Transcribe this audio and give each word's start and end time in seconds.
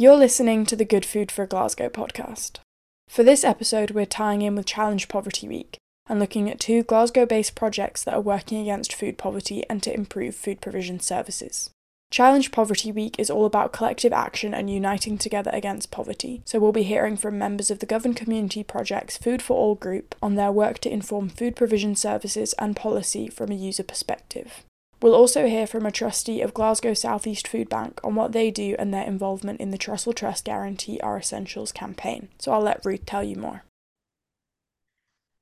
You're 0.00 0.14
listening 0.14 0.64
to 0.66 0.76
the 0.76 0.84
Good 0.84 1.04
Food 1.04 1.32
for 1.32 1.44
Glasgow 1.44 1.88
podcast. 1.88 2.60
For 3.08 3.24
this 3.24 3.42
episode, 3.42 3.90
we're 3.90 4.06
tying 4.06 4.42
in 4.42 4.54
with 4.54 4.64
Challenge 4.64 5.08
Poverty 5.08 5.48
Week 5.48 5.76
and 6.08 6.20
looking 6.20 6.48
at 6.48 6.60
two 6.60 6.84
Glasgow 6.84 7.26
based 7.26 7.56
projects 7.56 8.04
that 8.04 8.14
are 8.14 8.20
working 8.20 8.60
against 8.60 8.94
food 8.94 9.18
poverty 9.18 9.64
and 9.68 9.82
to 9.82 9.92
improve 9.92 10.36
food 10.36 10.60
provision 10.60 11.00
services. 11.00 11.70
Challenge 12.12 12.52
Poverty 12.52 12.92
Week 12.92 13.16
is 13.18 13.28
all 13.28 13.44
about 13.44 13.72
collective 13.72 14.12
action 14.12 14.54
and 14.54 14.70
uniting 14.70 15.18
together 15.18 15.50
against 15.52 15.90
poverty, 15.90 16.42
so 16.44 16.60
we'll 16.60 16.70
be 16.70 16.84
hearing 16.84 17.16
from 17.16 17.36
members 17.36 17.68
of 17.68 17.80
the 17.80 17.86
Govan 17.86 18.14
Community 18.14 18.62
Project's 18.62 19.16
Food 19.16 19.42
for 19.42 19.56
All 19.56 19.74
group 19.74 20.14
on 20.22 20.36
their 20.36 20.52
work 20.52 20.78
to 20.82 20.92
inform 20.92 21.28
food 21.28 21.56
provision 21.56 21.96
services 21.96 22.52
and 22.60 22.76
policy 22.76 23.26
from 23.26 23.50
a 23.50 23.56
user 23.56 23.82
perspective. 23.82 24.62
We'll 25.00 25.14
also 25.14 25.46
hear 25.46 25.66
from 25.66 25.86
a 25.86 25.92
trustee 25.92 26.40
of 26.40 26.52
Glasgow 26.52 26.92
South 26.92 27.26
East 27.26 27.46
Food 27.46 27.68
Bank 27.68 28.00
on 28.02 28.16
what 28.16 28.32
they 28.32 28.50
do 28.50 28.74
and 28.78 28.92
their 28.92 29.04
involvement 29.04 29.60
in 29.60 29.70
the 29.70 29.78
Trussell 29.78 30.14
Trust 30.14 30.44
Guarantee 30.44 30.98
Our 31.00 31.18
Essentials 31.18 31.70
campaign. 31.70 32.28
So 32.38 32.52
I'll 32.52 32.62
let 32.62 32.84
Ruth 32.84 33.06
tell 33.06 33.22
you 33.22 33.36
more. 33.36 33.62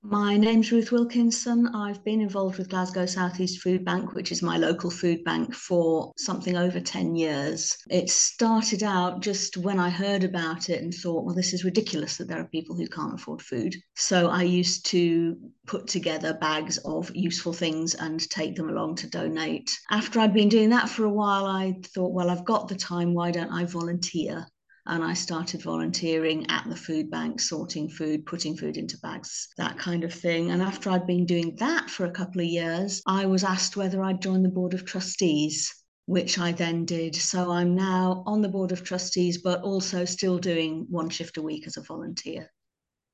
My 0.09 0.37
name's 0.37 0.70
Ruth 0.70 0.92
Wilkinson. 0.92 1.66
I've 1.74 2.05
been 2.05 2.20
involved 2.20 2.59
with 2.59 2.69
Glasgow 2.69 3.06
Southeast 3.06 3.60
Food 3.60 3.84
Bank, 3.84 4.14
which 4.14 4.30
is 4.30 4.41
my 4.41 4.56
local 4.56 4.88
food 4.88 5.24
bank, 5.24 5.52
for 5.52 6.12
something 6.16 6.56
over 6.56 6.78
10 6.78 7.16
years. 7.16 7.77
It 7.91 8.09
started 8.09 8.84
out 8.84 9.20
just 9.20 9.56
when 9.56 9.80
I 9.80 9.91
heard 9.91 10.23
about 10.23 10.70
it 10.70 10.80
and 10.80 10.95
thought, 10.95 11.24
well, 11.24 11.34
this 11.34 11.52
is 11.52 11.64
ridiculous 11.64 12.19
that 12.19 12.28
there 12.28 12.38
are 12.38 12.47
people 12.47 12.77
who 12.77 12.87
can't 12.87 13.14
afford 13.14 13.42
food. 13.42 13.74
So 13.97 14.28
I 14.28 14.45
used 14.45 14.87
to 14.87 15.37
put 15.66 15.88
together 15.88 16.34
bags 16.34 16.78
of 16.84 17.11
useful 17.12 17.52
things 17.52 17.97
and 17.97 18.30
take 18.30 18.55
them 18.55 18.69
along 18.69 18.97
to 18.97 19.11
donate. 19.11 19.77
After 19.91 20.20
I'd 20.20 20.33
been 20.33 20.48
doing 20.48 20.70
that 20.70 20.88
for 20.88 21.05
a 21.05 21.11
while, 21.11 21.47
I 21.47 21.80
thought, 21.83 22.12
well, 22.12 22.30
I've 22.30 22.45
got 22.45 22.69
the 22.69 22.77
time, 22.77 23.12
why 23.12 23.33
don't 23.33 23.50
I 23.50 23.64
volunteer? 23.64 24.47
And 24.87 25.03
I 25.03 25.15
started 25.15 25.63
volunteering 25.63 26.47
at 26.51 26.69
the 26.69 26.77
food 26.77 27.11
bank, 27.11 27.41
sorting 27.41 27.89
food, 27.89 28.27
putting 28.27 28.56
food 28.56 28.77
into 28.77 28.98
bags, 28.98 29.48
that 29.56 29.78
kind 29.78 30.05
of 30.05 30.12
thing. 30.12 30.51
And 30.51 30.62
after 30.62 30.91
I'd 30.91 31.06
been 31.06 31.27
doing 31.27 31.56
that 31.56 31.91
for 31.91 32.06
a 32.06 32.11
couple 32.11 32.41
of 32.41 32.47
years, 32.47 33.03
I 33.06 33.27
was 33.27 33.45
asked 33.45 33.77
whether 33.77 34.03
I'd 34.03 34.23
join 34.23 34.43
the 34.43 34.48
board 34.48 34.75
of 34.75 34.84
trustees. 34.84 35.73
Which 36.09 36.39
I 36.39 36.53
then 36.53 36.84
did. 36.84 37.17
So 37.17 37.51
I'm 37.51 37.75
now 37.75 38.23
on 38.27 38.41
the 38.41 38.48
board 38.48 38.70
of 38.70 38.84
trustees, 38.84 39.39
but 39.43 39.62
also 39.62 40.05
still 40.05 40.39
doing 40.39 40.87
one 40.89 41.11
shift 41.11 41.37
a 41.37 41.43
week 41.43 41.67
as 41.67 41.77
a 41.77 41.83
volunteer. 41.83 42.53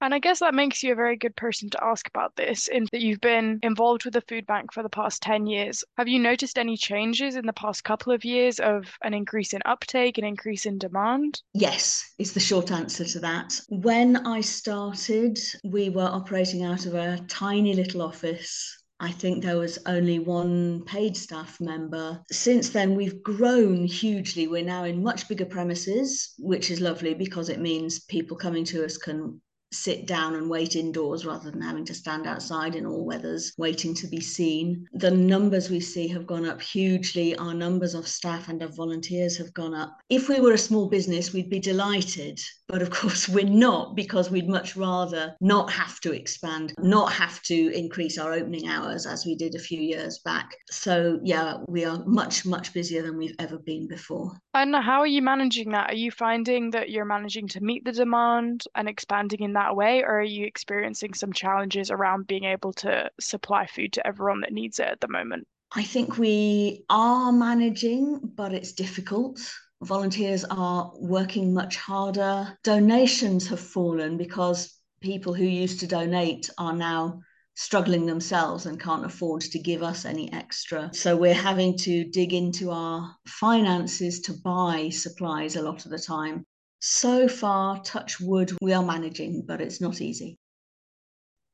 And 0.02 0.12
I 0.12 0.18
guess 0.18 0.40
that 0.40 0.52
makes 0.52 0.82
you 0.82 0.90
a 0.90 0.96
very 0.96 1.16
good 1.16 1.36
person 1.36 1.70
to 1.70 1.84
ask 1.84 2.08
about 2.08 2.34
this, 2.34 2.66
in 2.66 2.88
that 2.90 3.02
you've 3.02 3.20
been 3.20 3.60
involved 3.62 4.04
with 4.04 4.14
the 4.14 4.20
food 4.22 4.44
bank 4.46 4.72
for 4.72 4.82
the 4.82 4.88
past 4.88 5.22
10 5.22 5.46
years. 5.46 5.84
Have 5.96 6.08
you 6.08 6.18
noticed 6.18 6.58
any 6.58 6.76
changes 6.76 7.36
in 7.36 7.46
the 7.46 7.52
past 7.52 7.84
couple 7.84 8.12
of 8.12 8.24
years 8.24 8.58
of 8.58 8.84
an 9.02 9.14
increase 9.14 9.52
in 9.52 9.60
uptake, 9.64 10.18
an 10.18 10.24
increase 10.24 10.66
in 10.66 10.78
demand? 10.78 11.40
Yes, 11.54 12.04
is 12.18 12.32
the 12.32 12.40
short 12.40 12.72
answer 12.72 13.04
to 13.04 13.20
that. 13.20 13.60
When 13.68 14.16
I 14.26 14.40
started, 14.40 15.38
we 15.62 15.88
were 15.88 16.10
operating 16.12 16.64
out 16.64 16.84
of 16.84 16.94
a 16.94 17.20
tiny 17.28 17.72
little 17.74 18.02
office 18.02 18.76
I 18.98 19.10
think 19.10 19.42
there 19.42 19.58
was 19.58 19.80
only 19.86 20.20
one 20.20 20.84
paid 20.84 21.16
staff 21.16 21.60
member. 21.60 22.22
Since 22.30 22.70
then, 22.70 22.94
we've 22.94 23.20
grown 23.20 23.84
hugely. 23.84 24.46
We're 24.46 24.64
now 24.64 24.84
in 24.84 25.02
much 25.02 25.26
bigger 25.26 25.44
premises, 25.44 26.34
which 26.38 26.70
is 26.70 26.80
lovely 26.80 27.12
because 27.12 27.48
it 27.48 27.58
means 27.58 28.04
people 28.04 28.36
coming 28.36 28.64
to 28.66 28.84
us 28.84 28.96
can 28.96 29.40
sit 29.72 30.06
down 30.06 30.34
and 30.34 30.48
wait 30.48 30.76
indoors 30.76 31.24
rather 31.24 31.50
than 31.50 31.60
having 31.60 31.84
to 31.86 31.94
stand 31.94 32.26
outside 32.26 32.74
in 32.74 32.86
all 32.86 33.04
weathers 33.04 33.52
waiting 33.56 33.94
to 33.94 34.06
be 34.06 34.20
seen. 34.20 34.86
The 34.92 35.10
numbers 35.10 35.70
we 35.70 35.80
see 35.80 36.08
have 36.08 36.26
gone 36.26 36.46
up 36.46 36.60
hugely. 36.60 37.36
Our 37.36 37.54
numbers 37.54 37.94
of 37.94 38.06
staff 38.06 38.48
and 38.48 38.62
of 38.62 38.76
volunteers 38.76 39.36
have 39.38 39.52
gone 39.54 39.74
up. 39.74 39.98
If 40.08 40.28
we 40.28 40.40
were 40.40 40.52
a 40.52 40.58
small 40.58 40.88
business, 40.88 41.32
we'd 41.32 41.50
be 41.50 41.60
delighted. 41.60 42.40
But 42.68 42.82
of 42.82 42.90
course, 43.00 43.28
we're 43.28 43.44
not 43.44 43.96
because 43.96 44.30
we'd 44.30 44.48
much 44.48 44.76
rather 44.76 45.34
not 45.40 45.70
have 45.70 46.00
to 46.00 46.12
expand, 46.12 46.74
not 46.78 47.12
have 47.12 47.42
to 47.42 47.70
increase 47.76 48.18
our 48.18 48.32
opening 48.32 48.68
hours 48.68 49.06
as 49.06 49.24
we 49.24 49.34
did 49.34 49.54
a 49.54 49.58
few 49.58 49.80
years 49.80 50.20
back. 50.24 50.50
So, 50.70 51.18
yeah, 51.22 51.58
we 51.68 51.84
are 51.84 52.02
much, 52.06 52.44
much 52.44 52.72
busier 52.72 53.02
than 53.02 53.16
we've 53.16 53.36
ever 53.38 53.58
been 53.58 53.88
before. 53.88 54.36
And 54.54 54.74
how 54.74 55.00
are 55.00 55.06
you 55.06 55.22
managing 55.22 55.70
that? 55.70 55.90
Are 55.90 55.96
you 55.96 56.10
finding 56.10 56.70
that 56.70 56.90
you're 56.90 57.04
managing 57.04 57.48
to 57.48 57.60
meet 57.62 57.84
the 57.84 57.92
demand 57.92 58.64
and 58.74 58.88
expanding 58.88 59.42
in 59.42 59.54
that? 59.54 59.61
That 59.62 59.76
way, 59.76 60.02
or 60.02 60.18
are 60.18 60.22
you 60.22 60.44
experiencing 60.46 61.14
some 61.14 61.32
challenges 61.32 61.90
around 61.90 62.26
being 62.26 62.44
able 62.44 62.72
to 62.72 63.10
supply 63.20 63.66
food 63.66 63.92
to 63.92 64.06
everyone 64.06 64.40
that 64.40 64.52
needs 64.52 64.78
it 64.78 64.88
at 64.88 65.00
the 65.00 65.08
moment? 65.08 65.46
I 65.74 65.82
think 65.82 66.18
we 66.18 66.84
are 66.90 67.32
managing, 67.32 68.20
but 68.34 68.52
it's 68.52 68.72
difficult. 68.72 69.40
Volunteers 69.82 70.44
are 70.44 70.92
working 70.96 71.54
much 71.54 71.76
harder. 71.76 72.58
Donations 72.62 73.48
have 73.48 73.60
fallen 73.60 74.16
because 74.16 74.78
people 75.00 75.32
who 75.32 75.44
used 75.44 75.80
to 75.80 75.86
donate 75.86 76.50
are 76.58 76.74
now 76.74 77.20
struggling 77.54 78.06
themselves 78.06 78.66
and 78.66 78.80
can't 78.80 79.04
afford 79.04 79.42
to 79.42 79.58
give 79.58 79.82
us 79.82 80.04
any 80.04 80.32
extra. 80.32 80.90
So 80.92 81.16
we're 81.16 81.34
having 81.34 81.76
to 81.78 82.04
dig 82.04 82.32
into 82.32 82.70
our 82.70 83.14
finances 83.26 84.20
to 84.22 84.32
buy 84.32 84.88
supplies 84.90 85.56
a 85.56 85.62
lot 85.62 85.84
of 85.84 85.90
the 85.90 85.98
time 85.98 86.46
so 86.82 87.28
far, 87.28 87.80
touch 87.82 88.18
wood, 88.18 88.52
we 88.60 88.72
are 88.72 88.82
managing, 88.82 89.44
but 89.46 89.60
it's 89.60 89.80
not 89.80 90.00
easy. 90.00 90.38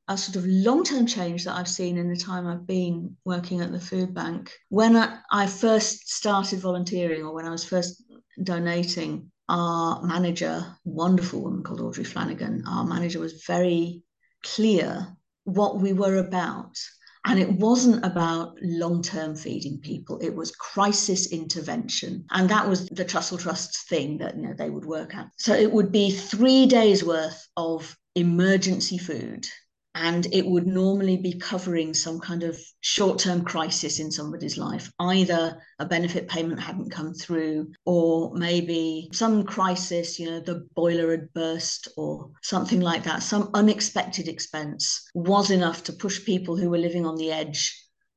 A 0.08 0.16
sort 0.16 0.36
of 0.36 0.46
long 0.46 0.84
term 0.84 1.06
change 1.06 1.44
that 1.44 1.54
I've 1.54 1.68
seen 1.68 1.98
in 1.98 2.08
the 2.08 2.16
time 2.16 2.46
I've 2.46 2.66
been 2.66 3.14
working 3.26 3.60
at 3.60 3.70
the 3.70 3.78
food 3.78 4.14
bank, 4.14 4.50
when 4.70 4.96
I, 4.96 5.18
I 5.30 5.46
first 5.46 6.08
started 6.10 6.60
volunteering 6.60 7.24
or 7.24 7.34
when 7.34 7.44
I 7.44 7.50
was 7.50 7.62
first 7.62 8.02
donating, 8.42 9.30
our 9.50 10.02
manager, 10.02 10.64
wonderful 10.84 11.42
woman 11.42 11.62
called 11.62 11.80
Audrey 11.80 12.04
Flanagan, 12.04 12.64
our 12.66 12.84
manager 12.84 13.20
was 13.20 13.44
very 13.46 14.02
clear 14.42 15.14
what 15.44 15.78
we 15.78 15.92
were 15.92 16.16
about 16.16 16.78
and 17.26 17.38
it 17.38 17.50
wasn't 17.50 18.04
about 18.04 18.56
long 18.62 19.02
term 19.02 19.34
feeding 19.36 19.78
people, 19.78 20.18
it 20.18 20.34
was 20.34 20.50
crisis 20.52 21.32
intervention. 21.32 22.24
And 22.30 22.48
that 22.48 22.68
was 22.68 22.88
the 22.88 23.04
Trussell 23.04 23.40
Trust's 23.40 23.84
thing 23.84 24.18
that 24.18 24.36
you 24.36 24.42
know, 24.42 24.54
they 24.56 24.70
would 24.70 24.84
work 24.84 25.14
at. 25.14 25.28
So 25.36 25.54
it 25.54 25.70
would 25.72 25.92
be 25.92 26.10
three 26.10 26.66
days 26.66 27.04
worth 27.04 27.48
of 27.56 27.96
emergency 28.14 28.98
food 28.98 29.46
and 29.94 30.26
it 30.32 30.46
would 30.46 30.66
normally 30.66 31.16
be 31.16 31.38
covering 31.38 31.92
some 31.94 32.20
kind 32.20 32.42
of 32.42 32.58
short 32.80 33.18
term 33.18 33.44
crisis 33.44 33.98
in 33.98 34.10
somebody's 34.10 34.56
life. 34.56 34.90
Either 35.00 35.60
a 35.78 35.86
benefit 35.86 36.28
payment 36.28 36.60
hadn't 36.60 36.90
come 36.90 37.12
through, 37.12 37.72
or 37.84 38.32
maybe 38.34 39.08
some 39.12 39.44
crisis, 39.44 40.18
you 40.18 40.30
know, 40.30 40.40
the 40.40 40.66
boiler 40.74 41.10
had 41.10 41.32
burst, 41.32 41.88
or 41.96 42.30
something 42.42 42.80
like 42.80 43.04
that. 43.04 43.22
Some 43.22 43.50
unexpected 43.54 44.28
expense 44.28 45.08
was 45.14 45.50
enough 45.50 45.82
to 45.84 45.92
push 45.92 46.24
people 46.24 46.56
who 46.56 46.70
were 46.70 46.78
living 46.78 47.06
on 47.06 47.16
the 47.16 47.32
edge 47.32 47.74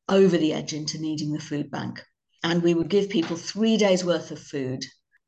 over 0.09 0.37
the 0.37 0.53
edge 0.53 0.73
into 0.73 0.99
needing 0.99 1.31
the 1.31 1.39
food 1.39 1.71
bank. 1.71 2.03
And 2.43 2.61
we 2.61 2.73
would 2.73 2.89
give 2.89 3.09
people 3.09 3.37
three 3.37 3.77
days 3.77 4.03
worth 4.03 4.31
of 4.31 4.39
food 4.39 4.83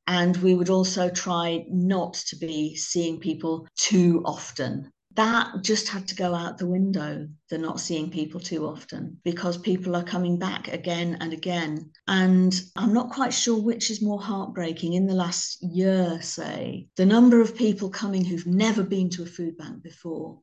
and 0.07 0.35
we 0.37 0.53
would 0.53 0.69
also 0.69 1.09
try 1.09 1.63
not 1.69 2.13
to 2.13 2.35
be 2.35 2.75
seeing 2.75 3.19
people 3.19 3.67
too 3.77 4.21
often 4.25 4.91
that 5.15 5.61
just 5.61 5.89
had 5.89 6.07
to 6.07 6.15
go 6.15 6.33
out 6.33 6.57
the 6.57 6.67
window, 6.67 7.27
the 7.49 7.57
not 7.57 7.79
seeing 7.79 8.09
people 8.09 8.39
too 8.39 8.65
often, 8.67 9.19
because 9.23 9.57
people 9.57 9.95
are 9.95 10.03
coming 10.03 10.37
back 10.37 10.67
again 10.69 11.17
and 11.21 11.33
again. 11.33 11.91
And 12.07 12.59
I'm 12.75 12.93
not 12.93 13.11
quite 13.11 13.33
sure 13.33 13.61
which 13.61 13.91
is 13.91 14.01
more 14.01 14.21
heartbreaking 14.21 14.93
in 14.93 15.05
the 15.05 15.13
last 15.13 15.61
year, 15.61 16.19
say, 16.21 16.87
the 16.97 17.05
number 17.05 17.41
of 17.41 17.55
people 17.55 17.89
coming 17.89 18.25
who've 18.25 18.47
never 18.47 18.83
been 18.83 19.09
to 19.11 19.23
a 19.23 19.27
food 19.27 19.57
bank 19.57 19.83
before. 19.83 20.39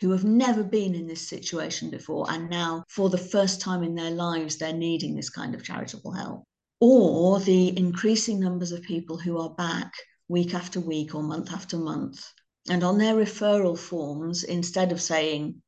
Who 0.00 0.10
have 0.10 0.24
never 0.24 0.64
been 0.64 0.94
in 0.94 1.06
this 1.06 1.28
situation 1.28 1.88
before, 1.88 2.30
and 2.30 2.50
now 2.50 2.84
for 2.88 3.08
the 3.08 3.16
first 3.16 3.60
time 3.60 3.82
in 3.82 3.94
their 3.94 4.10
lives, 4.10 4.58
they're 4.58 4.72
needing 4.72 5.14
this 5.14 5.30
kind 5.30 5.54
of 5.54 5.62
charitable 5.62 6.12
help. 6.12 6.44
Or 6.80 7.40
the 7.40 7.78
increasing 7.78 8.40
numbers 8.40 8.72
of 8.72 8.82
people 8.82 9.16
who 9.16 9.38
are 9.38 9.54
back 9.54 9.92
week 10.28 10.52
after 10.52 10.80
week 10.80 11.14
or 11.14 11.22
month 11.22 11.52
after 11.52 11.78
month 11.78 12.22
and 12.68 12.82
on 12.82 12.98
their 12.98 13.14
referral 13.14 13.78
forms, 13.78 14.44
instead 14.44 14.92
of 14.92 15.00
saying 15.00 15.62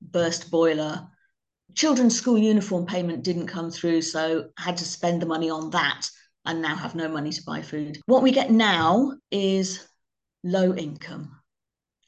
burst 0.00 0.50
boiler, 0.50 1.08
children's 1.74 2.16
school 2.16 2.38
uniform 2.38 2.86
payment 2.86 3.22
didn't 3.22 3.46
come 3.46 3.70
through, 3.70 4.02
so 4.02 4.48
had 4.56 4.76
to 4.78 4.84
spend 4.84 5.20
the 5.20 5.26
money 5.26 5.50
on 5.50 5.70
that 5.70 6.08
and 6.44 6.62
now 6.62 6.74
have 6.74 6.94
no 6.94 7.08
money 7.08 7.30
to 7.30 7.42
buy 7.44 7.60
food. 7.60 8.00
What 8.06 8.22
we 8.22 8.32
get 8.32 8.50
now 8.50 9.14
is 9.30 9.86
low 10.42 10.74
income. 10.74 11.32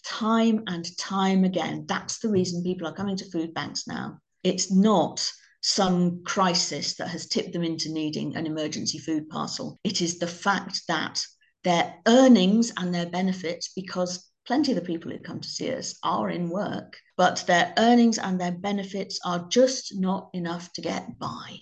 Time 0.03 0.63
and 0.67 0.87
time 0.97 1.45
again. 1.45 1.85
That's 1.87 2.21
the 2.21 2.31
reason 2.31 2.63
people 2.63 2.87
are 2.87 2.95
coming 2.95 3.17
to 3.19 3.31
food 3.31 3.53
banks 3.53 3.87
now. 3.87 4.19
It's 4.43 4.73
not 4.73 5.31
some 5.63 6.25
crisis 6.25 6.95
that 6.97 7.09
has 7.09 7.27
tipped 7.27 7.53
them 7.53 7.63
into 7.63 7.93
needing 7.93 8.35
an 8.35 8.47
emergency 8.47 8.99
food 8.99 9.29
parcel. 9.29 9.79
It 9.85 10.01
is 10.01 10.19
the 10.19 10.27
fact 10.27 10.81
that 10.89 11.23
their 11.65 11.95
earnings 12.09 12.73
and 12.79 12.95
their 12.95 13.05
benefits, 13.07 13.73
because 13.77 14.30
plenty 14.51 14.73
of 14.73 14.75
the 14.75 14.85
people 14.85 15.13
who 15.13 15.19
come 15.21 15.39
to 15.39 15.49
see 15.49 15.73
us 15.73 15.97
are 16.03 16.29
in 16.29 16.51
work, 16.51 16.99
but 17.17 17.45
their 17.47 17.73
earnings 17.79 18.19
and 18.19 18.41
their 18.41 18.51
benefits 18.51 19.21
are 19.25 19.47
just 19.49 19.95
not 19.95 20.29
enough 20.33 20.73
to 20.73 20.81
get 20.81 21.21
by. 21.21 21.57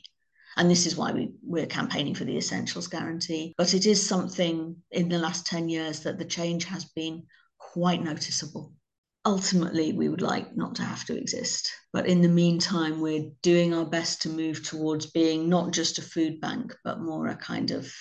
And 0.56 0.70
this 0.70 0.86
is 0.86 0.96
why 0.96 1.12
we, 1.12 1.34
we're 1.42 1.66
campaigning 1.66 2.14
for 2.14 2.24
the 2.24 2.38
essentials 2.38 2.86
guarantee. 2.86 3.52
But 3.58 3.74
it 3.74 3.84
is 3.84 4.08
something 4.08 4.74
in 4.90 5.10
the 5.10 5.18
last 5.18 5.44
10 5.44 5.68
years 5.68 6.00
that 6.04 6.18
the 6.18 6.24
change 6.24 6.64
has 6.64 6.86
been 6.86 7.24
quite 7.58 8.02
noticeable. 8.02 8.72
Ultimately, 9.26 9.92
we 9.92 10.08
would 10.08 10.22
like 10.22 10.56
not 10.56 10.76
to 10.76 10.82
have 10.82 11.04
to 11.04 11.14
exist. 11.14 11.70
But 11.92 12.06
in 12.06 12.22
the 12.22 12.28
meantime, 12.30 13.02
we're 13.02 13.32
doing 13.42 13.74
our 13.74 13.84
best 13.84 14.22
to 14.22 14.30
move 14.30 14.66
towards 14.66 15.04
being 15.10 15.50
not 15.50 15.72
just 15.74 15.98
a 15.98 16.02
food 16.14 16.40
bank, 16.40 16.74
but 16.84 17.02
more 17.02 17.26
a 17.26 17.36
kind 17.36 17.70
of 17.70 17.92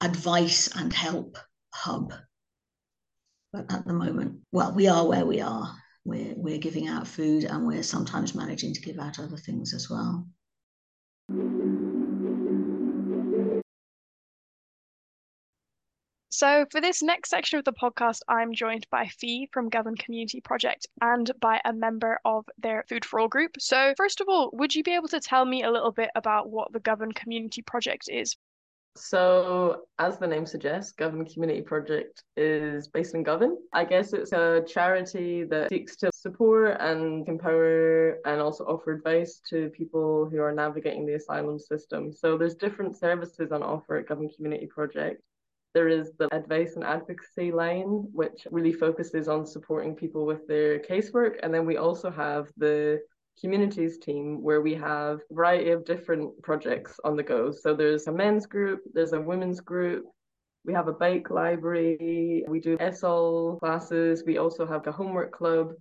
advice 0.00 0.68
and 0.76 0.92
help 0.92 1.38
hub. 1.74 2.12
At 3.56 3.86
the 3.86 3.92
moment, 3.92 4.40
well, 4.52 4.72
we 4.72 4.86
are 4.86 5.06
where 5.06 5.24
we 5.24 5.40
are. 5.40 5.74
We're, 6.04 6.34
we're 6.36 6.58
giving 6.58 6.88
out 6.88 7.06
food 7.06 7.44
and 7.44 7.66
we're 7.66 7.82
sometimes 7.82 8.34
managing 8.34 8.74
to 8.74 8.80
give 8.80 8.98
out 8.98 9.18
other 9.18 9.36
things 9.36 9.74
as 9.74 9.88
well. 9.90 10.28
So, 16.28 16.66
for 16.70 16.82
this 16.82 17.02
next 17.02 17.30
section 17.30 17.58
of 17.58 17.64
the 17.64 17.72
podcast, 17.72 18.20
I'm 18.28 18.52
joined 18.52 18.86
by 18.90 19.06
Fee 19.06 19.48
from 19.52 19.70
Govan 19.70 19.96
Community 19.96 20.42
Project 20.42 20.86
and 21.00 21.30
by 21.40 21.62
a 21.64 21.72
member 21.72 22.20
of 22.26 22.44
their 22.58 22.84
Food 22.90 23.06
for 23.06 23.20
All 23.20 23.28
group. 23.28 23.52
So, 23.58 23.94
first 23.96 24.20
of 24.20 24.28
all, 24.28 24.50
would 24.52 24.74
you 24.74 24.82
be 24.82 24.94
able 24.94 25.08
to 25.08 25.20
tell 25.20 25.46
me 25.46 25.62
a 25.62 25.70
little 25.70 25.92
bit 25.92 26.10
about 26.14 26.50
what 26.50 26.74
the 26.74 26.80
Govan 26.80 27.12
Community 27.12 27.62
Project 27.62 28.10
is? 28.12 28.36
So, 28.96 29.82
as 29.98 30.18
the 30.18 30.26
name 30.26 30.46
suggests, 30.46 30.92
Govan 30.92 31.26
Community 31.26 31.60
Project 31.60 32.22
is 32.36 32.88
based 32.88 33.14
in 33.14 33.22
Govan. 33.22 33.58
I 33.72 33.84
guess 33.84 34.12
it's 34.12 34.32
a 34.32 34.64
charity 34.66 35.44
that 35.44 35.68
seeks 35.68 35.96
to 35.96 36.10
support 36.14 36.78
and 36.80 37.28
empower 37.28 38.18
and 38.24 38.40
also 38.40 38.64
offer 38.64 38.92
advice 38.92 39.40
to 39.50 39.68
people 39.70 40.28
who 40.30 40.40
are 40.40 40.52
navigating 40.52 41.06
the 41.06 41.14
asylum 41.14 41.58
system. 41.58 42.12
So, 42.12 42.38
there's 42.38 42.54
different 42.54 42.96
services 42.96 43.52
on 43.52 43.62
offer 43.62 43.96
at 43.96 44.08
Govan 44.08 44.30
Community 44.30 44.66
Project. 44.66 45.22
There 45.74 45.88
is 45.88 46.12
the 46.18 46.34
advice 46.34 46.76
and 46.76 46.84
advocacy 46.84 47.52
line, 47.52 48.08
which 48.12 48.46
really 48.50 48.72
focuses 48.72 49.28
on 49.28 49.44
supporting 49.44 49.94
people 49.94 50.24
with 50.24 50.46
their 50.46 50.78
casework. 50.78 51.38
And 51.42 51.52
then 51.52 51.66
we 51.66 51.76
also 51.76 52.10
have 52.10 52.48
the 52.56 53.02
communities 53.40 53.98
team 53.98 54.42
where 54.42 54.62
we 54.62 54.74
have 54.74 55.20
a 55.30 55.34
variety 55.34 55.70
of 55.70 55.84
different 55.84 56.30
projects 56.42 56.98
on 57.04 57.16
the 57.16 57.22
go. 57.22 57.50
So 57.50 57.74
there's 57.74 58.06
a 58.06 58.12
men's 58.12 58.46
group, 58.46 58.80
there's 58.92 59.12
a 59.12 59.20
women's 59.20 59.60
group, 59.60 60.04
we 60.64 60.72
have 60.72 60.88
a 60.88 60.92
bike 60.92 61.30
library, 61.30 62.44
we 62.48 62.60
do 62.60 62.76
ESOL 62.78 63.58
classes, 63.60 64.24
we 64.26 64.38
also 64.38 64.66
have 64.66 64.86
a 64.86 64.92
homework 64.92 65.32
club. 65.32 65.72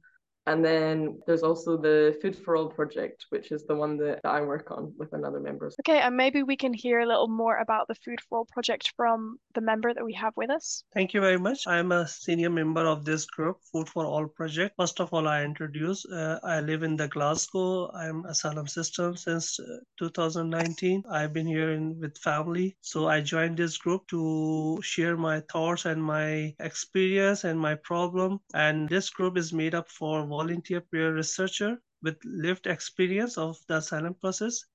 And 0.47 0.63
then 0.63 1.19
there's 1.25 1.43
also 1.43 1.77
the 1.77 2.17
Food 2.21 2.35
for 2.35 2.55
All 2.55 2.69
project, 2.69 3.25
which 3.29 3.51
is 3.51 3.65
the 3.65 3.75
one 3.75 3.97
that, 3.97 4.19
I 4.23 4.41
work 4.41 4.71
on 4.71 4.93
with 4.97 5.13
another 5.13 5.39
member. 5.39 5.71
Okay, 5.81 5.99
and 5.99 6.15
maybe 6.15 6.43
we 6.43 6.55
can 6.55 6.73
hear 6.73 6.99
a 6.99 7.05
little 7.05 7.27
more 7.27 7.57
about 7.57 7.87
the 7.87 7.95
Food 7.95 8.19
for 8.21 8.39
All 8.39 8.45
project 8.45 8.93
from 8.95 9.37
the 9.53 9.61
member 9.61 9.93
that 9.93 10.03
we 10.03 10.13
have 10.13 10.33
with 10.35 10.49
us. 10.49 10.83
Thank 10.93 11.13
you 11.13 11.21
very 11.21 11.37
much. 11.37 11.67
I'm 11.67 11.91
a 11.91 12.07
senior 12.07 12.49
member 12.49 12.85
of 12.85 13.05
this 13.05 13.25
group, 13.25 13.57
Food 13.71 13.89
for 13.89 14.05
All 14.05 14.27
project. 14.27 14.75
First 14.77 14.99
of 14.99 15.13
all, 15.13 15.27
I 15.27 15.43
introduce, 15.43 16.05
uh, 16.05 16.39
I 16.43 16.61
live 16.61 16.83
in 16.83 16.95
the 16.95 17.07
Glasgow. 17.07 17.91
I'm 17.91 18.25
asylum 18.25 18.67
system 18.67 19.15
since 19.17 19.59
uh, 19.59 19.77
2019. 19.99 21.03
I've 21.09 21.33
been 21.33 21.47
here 21.47 21.71
in, 21.71 21.99
with 21.99 22.17
family. 22.17 22.77
So 22.81 23.07
I 23.07 23.21
joined 23.21 23.57
this 23.57 23.77
group 23.77 24.07
to 24.09 24.79
share 24.81 25.17
my 25.17 25.41
thoughts 25.51 25.85
and 25.85 26.03
my 26.03 26.53
experience 26.59 27.43
and 27.43 27.59
my 27.59 27.75
problem. 27.75 28.39
And 28.53 28.87
this 28.89 29.09
group 29.09 29.37
is 29.37 29.53
made 29.53 29.73
up 29.73 29.89
for 29.89 30.25
volunteer 30.35 30.81
peer 30.81 31.13
researcher 31.13 31.81
with 32.03 32.17
lived 32.25 32.67
experience 32.67 33.37
of 33.37 33.57
the 33.67 33.77
asylum 33.77 34.15
process. 34.15 34.65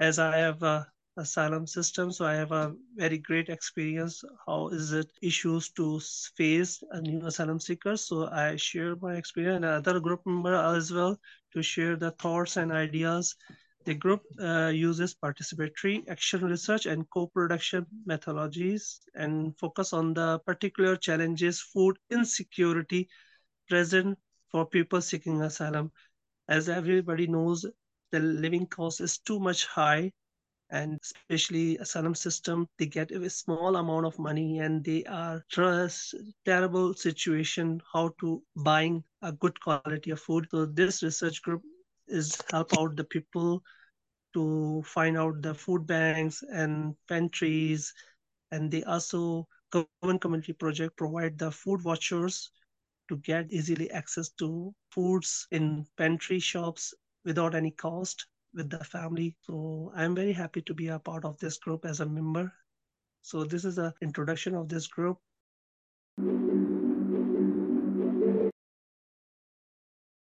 As 0.00 0.18
I 0.18 0.36
have 0.38 0.62
a 0.62 0.86
asylum 1.16 1.66
system, 1.66 2.12
so 2.12 2.24
I 2.26 2.34
have 2.34 2.52
a 2.52 2.74
very 2.96 3.18
great 3.18 3.48
experience. 3.48 4.22
How 4.46 4.68
is 4.68 4.92
it 4.92 5.10
issues 5.22 5.70
to 5.72 6.00
face 6.36 6.82
a 6.90 7.00
new 7.00 7.26
asylum 7.26 7.60
seeker? 7.60 7.96
So 7.96 8.28
I 8.28 8.56
share 8.56 8.96
my 8.96 9.16
experience 9.16 9.56
and 9.56 9.64
other 9.64 10.00
group 10.00 10.26
member 10.26 10.54
as 10.54 10.92
well 10.92 11.18
to 11.52 11.62
share 11.62 11.96
the 11.96 12.10
thoughts 12.12 12.56
and 12.56 12.72
ideas. 12.72 13.34
The 13.84 13.94
group 13.94 14.22
uh, 14.40 14.72
uses 14.74 15.14
participatory 15.14 16.08
action 16.08 16.44
research 16.44 16.86
and 16.86 17.08
co-production 17.10 17.86
methodologies 18.06 19.00
and 19.14 19.56
focus 19.58 19.92
on 19.92 20.14
the 20.14 20.38
particular 20.40 20.96
challenges 20.96 21.60
food 21.60 21.98
insecurity 22.10 23.08
present 23.68 24.18
for 24.52 24.66
people 24.66 25.02
seeking 25.02 25.42
asylum. 25.42 25.92
As 26.48 26.68
everybody 26.68 27.26
knows, 27.26 27.66
the 28.12 28.20
living 28.20 28.66
cost 28.66 29.00
is 29.00 29.18
too 29.18 29.40
much 29.40 29.66
high 29.66 30.12
and 30.70 30.98
especially 31.02 31.78
asylum 31.78 32.14
system 32.14 32.68
they 32.78 32.86
get 32.86 33.10
a 33.12 33.30
small 33.30 33.76
amount 33.76 34.06
of 34.06 34.18
money 34.18 34.58
and 34.60 34.84
they 34.84 35.04
are 35.04 35.44
trust 35.50 36.14
terrible 36.46 36.94
situation 36.94 37.80
how 37.92 38.08
to 38.20 38.42
buying 38.56 39.04
a 39.22 39.32
good 39.32 39.60
quality 39.60 40.10
of 40.10 40.20
food 40.20 40.46
so 40.50 40.66
this 40.66 41.02
research 41.02 41.42
group 41.42 41.62
is 42.08 42.40
help 42.50 42.72
out 42.78 42.96
the 42.96 43.04
people 43.04 43.62
to 44.34 44.82
find 44.86 45.16
out 45.18 45.42
the 45.42 45.54
food 45.54 45.86
banks 45.86 46.42
and 46.52 46.94
pantries 47.08 47.92
and 48.52 48.70
they 48.70 48.82
also 48.84 49.46
Govan 49.72 50.18
community 50.18 50.52
project 50.52 50.96
provide 50.96 51.38
the 51.38 51.50
food 51.50 51.84
watchers 51.84 52.50
to 53.08 53.16
get 53.18 53.52
easily 53.52 53.90
access 53.90 54.30
to 54.38 54.74
foods 54.90 55.46
in 55.50 55.86
pantry 55.96 56.38
shops 56.38 56.94
without 57.24 57.54
any 57.54 57.70
cost 57.70 58.26
with 58.54 58.70
the 58.70 58.82
family. 58.84 59.36
So 59.42 59.92
I'm 59.94 60.14
very 60.14 60.32
happy 60.32 60.62
to 60.62 60.74
be 60.74 60.88
a 60.88 60.98
part 60.98 61.24
of 61.24 61.38
this 61.38 61.58
group 61.58 61.84
as 61.84 62.00
a 62.00 62.06
member. 62.06 62.52
So 63.22 63.44
this 63.44 63.64
is 63.64 63.78
an 63.78 63.92
introduction 64.02 64.54
of 64.54 64.68
this 64.68 64.86
group. 64.86 65.18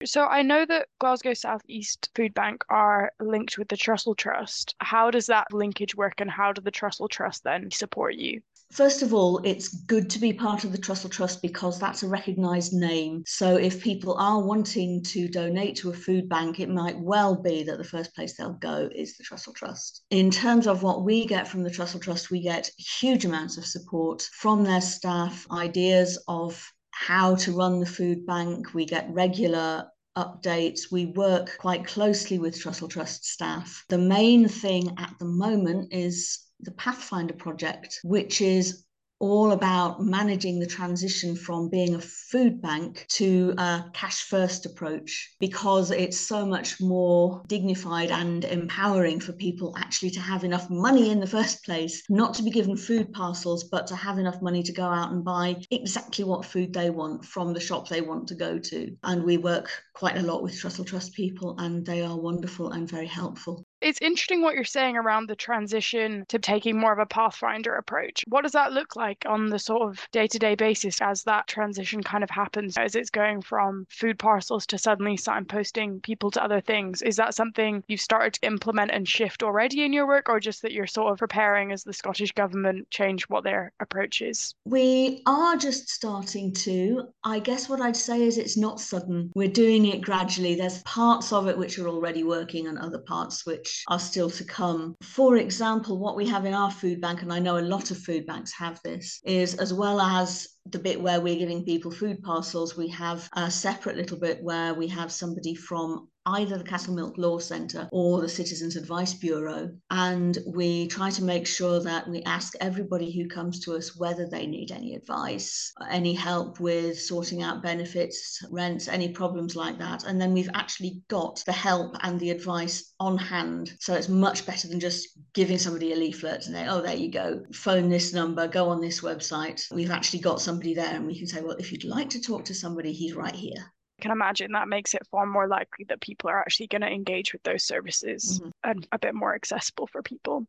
So 0.05 0.25
I 0.27 0.43
know 0.43 0.65
that 0.67 0.89
Glasgow 1.01 1.35
Southeast 1.35 2.11
Food 2.15 2.33
Bank 2.33 2.65
are 2.69 3.11
linked 3.19 3.59
with 3.59 3.69
the 3.69 3.77
Trussell 3.77 4.17
Trust. 4.17 4.77
How 4.79 5.11
does 5.11 5.27
that 5.27 5.53
linkage 5.53 5.97
work 5.97 6.21
and 6.21 6.31
how 6.31 6.53
do 6.53 6.61
the 6.61 6.71
Trussell 6.71 7.09
Trust 7.09 7.43
then 7.43 7.71
support 7.73 8.15
you? 8.15 8.41
First 8.73 9.03
of 9.03 9.15
all, 9.15 9.41
it's 9.45 9.69
good 9.69 10.11
to 10.11 10.19
be 10.19 10.33
part 10.33 10.65
of 10.65 10.73
the 10.73 10.79
Trussell 10.79 11.11
Trust 11.11 11.41
because 11.41 11.79
that's 11.79 12.03
a 12.03 12.09
recognised 12.09 12.73
name. 12.73 13.23
So 13.27 13.57
if 13.57 13.83
people 13.83 14.15
are 14.19 14.43
wanting 14.43 15.03
to 15.05 15.29
donate 15.29 15.77
to 15.77 15.91
a 15.91 15.95
food 15.95 16.29
bank, 16.29 16.61
it 16.61 16.69
might 16.69 16.99
well 16.99 17.41
be 17.41 17.63
that 17.63 17.79
the 17.79 17.85
first 17.85 18.15
place 18.15 18.37
they'll 18.37 18.53
go 18.55 18.89
is 18.95 19.17
the 19.17 19.25
Trussell 19.25 19.55
Trust. 19.55 20.03
In 20.11 20.31
terms 20.31 20.67
of 20.67 20.83
what 20.83 21.05
we 21.05 21.27
get 21.27 21.49
from 21.49 21.63
the 21.63 21.71
Trussell 21.71 22.03
Trust, 22.03 22.31
we 22.31 22.43
get 22.43 22.71
huge 22.77 23.25
amounts 23.25 23.57
of 23.57 23.65
support 23.65 24.29
from 24.33 24.65
their 24.65 24.81
staff, 24.81 25.47
ideas 25.51 26.23
of 26.29 26.63
how 26.91 27.35
to 27.37 27.53
run 27.53 27.79
the 27.79 27.87
food 27.87 28.27
bank. 28.27 28.75
We 28.75 28.85
get 28.85 29.09
regular 29.11 29.87
updates. 30.17 30.91
We 30.91 31.07
work 31.07 31.57
quite 31.59 31.87
closely 31.87 32.39
with 32.39 32.61
Trussell 32.61 32.91
Trust 32.91 33.25
staff. 33.25 33.85
The 33.89 33.99
main 33.99 34.49
thing 34.49 34.95
at 34.99 35.15
the 35.19 35.27
moment 35.27 35.93
is 35.93 36.46
the 36.61 36.73
Pathfinder 36.73 37.35
project, 37.35 38.01
which 38.03 38.41
is 38.41 38.87
all 39.19 39.53
about 39.53 40.03
managing 40.03 40.59
the 40.59 40.67
transition 40.67 41.35
from 41.35 41.71
being 41.71 41.95
a 41.95 42.01
food 42.01 42.61
bank 42.61 43.07
to 43.09 43.55
a 43.57 43.85
cash 43.95 44.23
first 44.23 44.67
approach 44.67 45.35
because 45.41 45.91
it's 45.91 46.21
so 46.21 46.45
much 46.45 46.81
more 46.81 47.43
dignified 47.47 48.11
and 48.11 48.45
empowering 48.45 49.19
for 49.19 49.33
people 49.33 49.75
actually 49.79 50.11
to 50.11 50.21
have 50.21 50.45
enough 50.45 50.69
money 50.69 51.11
in 51.11 51.21
the 51.21 51.27
first 51.27 51.65
place, 51.65 52.03
not 52.11 52.35
to 52.35 52.43
be 52.43 52.51
given 52.51 52.77
food 52.77 53.11
parcels, 53.13 53.65
but 53.65 53.87
to 53.87 53.97
have 53.97 54.19
enough 54.19 54.43
money 54.43 54.63
to 54.63 54.73
go 54.73 54.85
out 54.85 55.13
and 55.13 55.25
buy 55.25 55.57
exactly 55.71 56.25
what 56.25 56.45
food 56.45 56.73
they 56.73 56.91
want 56.91 57.25
from 57.25 57.55
the 57.55 57.61
shop 57.61 57.89
they 57.89 58.03
want 58.03 58.29
to 58.29 58.35
go 58.35 58.59
to. 58.59 58.95
And 59.03 59.25
we 59.25 59.39
work 59.39 59.71
quite 59.95 60.19
a 60.19 60.23
lot 60.23 60.43
with 60.43 60.53
Trussell 60.53 60.87
Trust 60.87 61.15
people, 61.15 61.57
and 61.59 61.87
they 61.87 62.03
are 62.03 62.19
wonderful 62.19 62.73
and 62.73 62.89
very 62.89 63.07
helpful. 63.07 63.65
It's 63.83 64.01
interesting 64.01 64.41
what 64.41 64.55
you're 64.55 64.65
saying 64.65 64.97
around 64.97 65.29
the 65.29 65.37
transition 65.37 66.25
to 66.29 66.39
taking 66.39 66.79
more 66.79 66.93
of 66.93 66.99
a 66.99 67.05
Pathfinder 67.05 67.75
approach. 67.75 68.25
What 68.27 68.43
does 68.43 68.53
that 68.53 68.73
look 68.73 68.97
like 68.97 69.25
on 69.29 69.51
the 69.51 69.59
sort 69.59 69.83
of 69.83 70.09
day 70.13 70.27
to 70.29 70.39
day 70.39 70.55
basis 70.55 71.03
as 71.03 71.23
that 71.25 71.47
transition 71.47 72.03
kind 72.03 72.25
of 72.25 72.31
happens, 72.31 72.79
as 72.79 72.95
it's 72.95 73.11
going 73.11 73.43
from 73.43 73.87
food 73.91 74.19
parcels 74.19 74.67
to 74.69 74.79
suddenly 74.79 75.17
signposting 75.17 76.03
people 76.03 76.31
to 76.31 76.43
other 76.43 76.63
things? 76.63 77.03
Is 77.03 77.17
that 77.17 77.35
something 77.35 77.85
you've 77.87 78.01
started 78.01 78.33
to 78.35 78.47
implement 78.47 78.93
and 78.93 79.07
shift 79.07 79.43
already 79.43 79.85
in 79.85 79.93
your 79.93 80.07
work, 80.07 80.31
or 80.31 80.41
just 80.41 80.63
that 80.63 80.73
you're 80.73 80.87
sort 80.87 81.13
of 81.13 81.19
preparing 81.19 81.71
as 81.71 81.85
the 81.85 81.93
Scottish 81.93 82.33
Government 82.33 82.91
change 82.91 83.25
what 83.25 83.45
their 83.45 83.73
approach 83.79 84.23
is? 84.23 84.55
We 84.65 85.23
are 85.27 85.57
just 85.57 85.91
starting 85.91 86.53
to. 86.55 87.09
I 87.25 87.41
guess 87.41 87.69
what 87.69 87.83
I'd 87.83 87.97
say 87.97 88.23
is 88.23 88.39
it's 88.39 88.57
not 88.57 88.81
sudden. 88.81 89.31
We're 89.35 89.49
doing 89.49 89.85
it 89.87 90.01
gradually. 90.01 90.55
There's 90.55 90.83
parts 90.85 91.31
of 91.31 91.47
it 91.47 91.59
which 91.59 91.79
are 91.79 91.89
already 91.89 92.25
working 92.25 92.69
and 92.69 92.79
other 92.79 92.99
parts 92.99 93.45
which 93.45 93.66
which 93.67 93.83
are 93.89 93.99
still 93.99 94.31
to 94.31 94.45
come. 94.45 94.95
For 95.03 95.37
example, 95.39 95.99
what 95.99 96.15
we 96.17 96.27
have 96.29 96.45
in 96.45 96.55
our 96.55 96.71
food 96.71 97.01
bank, 97.01 97.23
and 97.23 97.33
I 97.33 97.41
know 97.41 97.59
a 97.59 97.73
lot 97.75 97.91
of 97.91 97.99
food 97.99 98.25
banks 98.25 98.53
have 98.53 98.81
this, 98.85 99.21
is 99.25 99.57
as 99.57 99.75
well 99.75 100.01
as 100.01 100.47
the 100.67 100.79
bit 100.79 101.01
where 101.01 101.21
we're 101.21 101.39
giving 101.39 101.65
people 101.65 101.91
food 101.91 102.23
parcels, 102.23 102.77
we 102.77 102.89
have 102.91 103.29
a 103.33 103.51
separate 103.51 103.97
little 103.97 104.19
bit 104.19 104.41
where 104.41 104.73
we 104.75 104.87
have 104.89 105.11
somebody 105.11 105.57
from 105.57 106.09
either 106.27 106.59
the 106.59 106.65
Castlemilk 106.65 107.17
Law 107.17 107.39
Centre 107.39 107.89
or 107.93 108.21
the 108.21 108.29
Citizens 108.29 108.77
Advice 108.77 109.15
Bureau. 109.15 109.71
And 109.91 110.37
we 110.47 110.89
try 110.89 111.11
to 111.11 111.25
make 111.25 111.47
sure 111.47 111.81
that 111.81 112.09
we 112.09 112.23
ask 112.25 112.55
everybody 112.61 113.11
who 113.11 113.29
comes 113.29 113.61
to 113.61 113.75
us 113.75 113.97
whether 113.97 114.27
they 114.29 114.47
need 114.47 114.73
any 114.73 114.95
advice, 114.95 115.73
any 115.91 116.15
help 116.15 116.61
with 116.61 117.01
sorting 117.01 117.43
out 117.43 117.63
benefits, 117.63 118.43
rents, 118.51 118.89
any 118.89 119.11
problems 119.11 119.57
like 119.57 119.79
that. 119.79 120.05
And 120.05 120.21
then 120.21 120.33
we've 120.33 120.51
actually 120.55 121.03
got 121.09 121.43
the 121.47 121.53
help 121.53 121.97
and 122.03 122.19
the 122.19 122.31
advice 122.31 122.93
on 122.99 123.17
hand. 123.17 123.73
So 123.81 123.95
it's 123.95 124.09
much 124.09 124.47
better 124.47 124.69
than 124.69 124.81
just 124.81 125.09
giving 125.35 125.59
somebody 125.59 125.93
a 125.93 125.97
leaflet 125.97 126.47
and 126.47 126.55
say, 126.57 126.67
oh, 126.69 126.83
there 126.83 126.97
you 126.97 127.11
go, 127.11 127.43
phone 127.53 127.89
this 127.89 128.13
number, 128.13 128.49
go 128.49 128.69
on 128.69 128.81
this 128.81 129.01
website. 129.01 129.63
We've 129.73 129.91
actually 129.91 130.21
got 130.21 130.41
somebody 130.41 130.75
there 130.75 130.95
and 130.95 131.07
we 131.07 131.19
can 131.19 131.27
say, 131.27 131.41
well, 131.41 131.57
if 131.57 131.71
you'd 131.73 131.85
like 131.85 132.11
to 132.11 132.21
talk 132.21 132.45
to 132.47 132.55
somebody, 132.55 132.93
he's 132.93 133.15
right 133.15 133.35
here. 133.35 133.73
Can 134.01 134.11
imagine 134.11 134.53
that 134.53 134.69
makes 134.69 134.95
it 134.95 135.07
far 135.11 135.27
more 135.27 135.49
likely 135.49 135.87
that 135.89 136.01
people 136.01 136.29
are 136.29 136.41
actually 136.41 136.67
going 136.67 136.83
to 136.83 136.89
engage 136.89 137.33
with 137.33 137.43
those 137.43 137.65
services 137.65 138.41
mm-hmm. 138.41 138.51
and 138.63 138.87
a 138.93 138.99
bit 138.99 139.15
more 139.15 139.35
accessible 139.35 139.87
for 139.87 140.03
people 140.03 140.47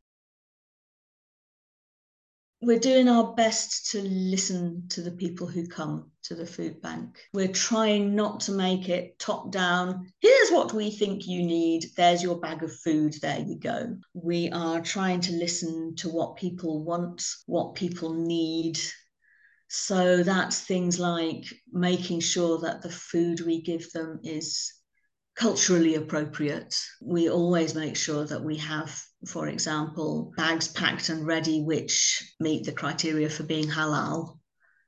we're 2.62 2.80
doing 2.80 3.08
our 3.08 3.34
best 3.34 3.92
to 3.92 4.01
listen 4.01 4.88
to 4.89 5.01
the 5.01 5.12
people 5.12 5.46
who 5.46 5.68
come 5.68 6.10
to 6.24 6.34
the 6.34 6.46
food 6.46 6.82
bank. 6.82 7.20
We're 7.32 7.48
trying 7.50 8.16
not 8.16 8.39
to 8.42 8.51
make 8.51 8.89
it 8.89 9.20
top 9.20 9.51
down. 9.51 10.12
Here's 10.22 10.50
what 10.50 10.74
we 10.74 10.89
think 10.89 11.27
you 11.27 11.44
need. 11.44 11.86
There's 11.96 12.24
your 12.24 12.39
bag 12.39 12.63
of 12.63 12.75
food. 12.75 13.16
There 13.22 13.39
you 13.39 13.60
go. 13.60 13.98
We 14.13 14.50
are 14.50 14.82
trying 14.82 15.22
to 15.22 15.34
listen 15.34 15.96
to 15.98 16.10
what 16.10 16.38
people 16.38 16.84
want, 16.84 17.24
what 17.46 17.75
people 17.75 18.13
need. 18.13 18.80
So 19.70 20.24
that's 20.24 20.62
things 20.62 20.98
like 20.98 21.44
making 21.72 22.22
sure 22.22 22.60
that 22.60 22.82
the 22.82 22.90
food 22.90 23.42
we 23.42 23.62
give 23.62 23.92
them 23.92 24.20
is 24.24 24.74
culturally 25.36 25.96
appropriate. 25.96 26.76
We 27.02 27.30
always 27.30 27.76
make 27.76 27.96
sure 27.96 28.26
that 28.26 28.44
we 28.44 28.58
have, 28.58 29.00
for 29.28 29.48
example, 29.48 30.32
bags 30.38 30.68
packed 30.70 31.10
and 31.10 31.28
ready 31.28 31.62
which 31.62 32.34
meet 32.40 32.66
the 32.66 32.72
criteria 32.72 33.30
for 33.30 33.44
being 33.44 33.68
halal, 33.68 34.40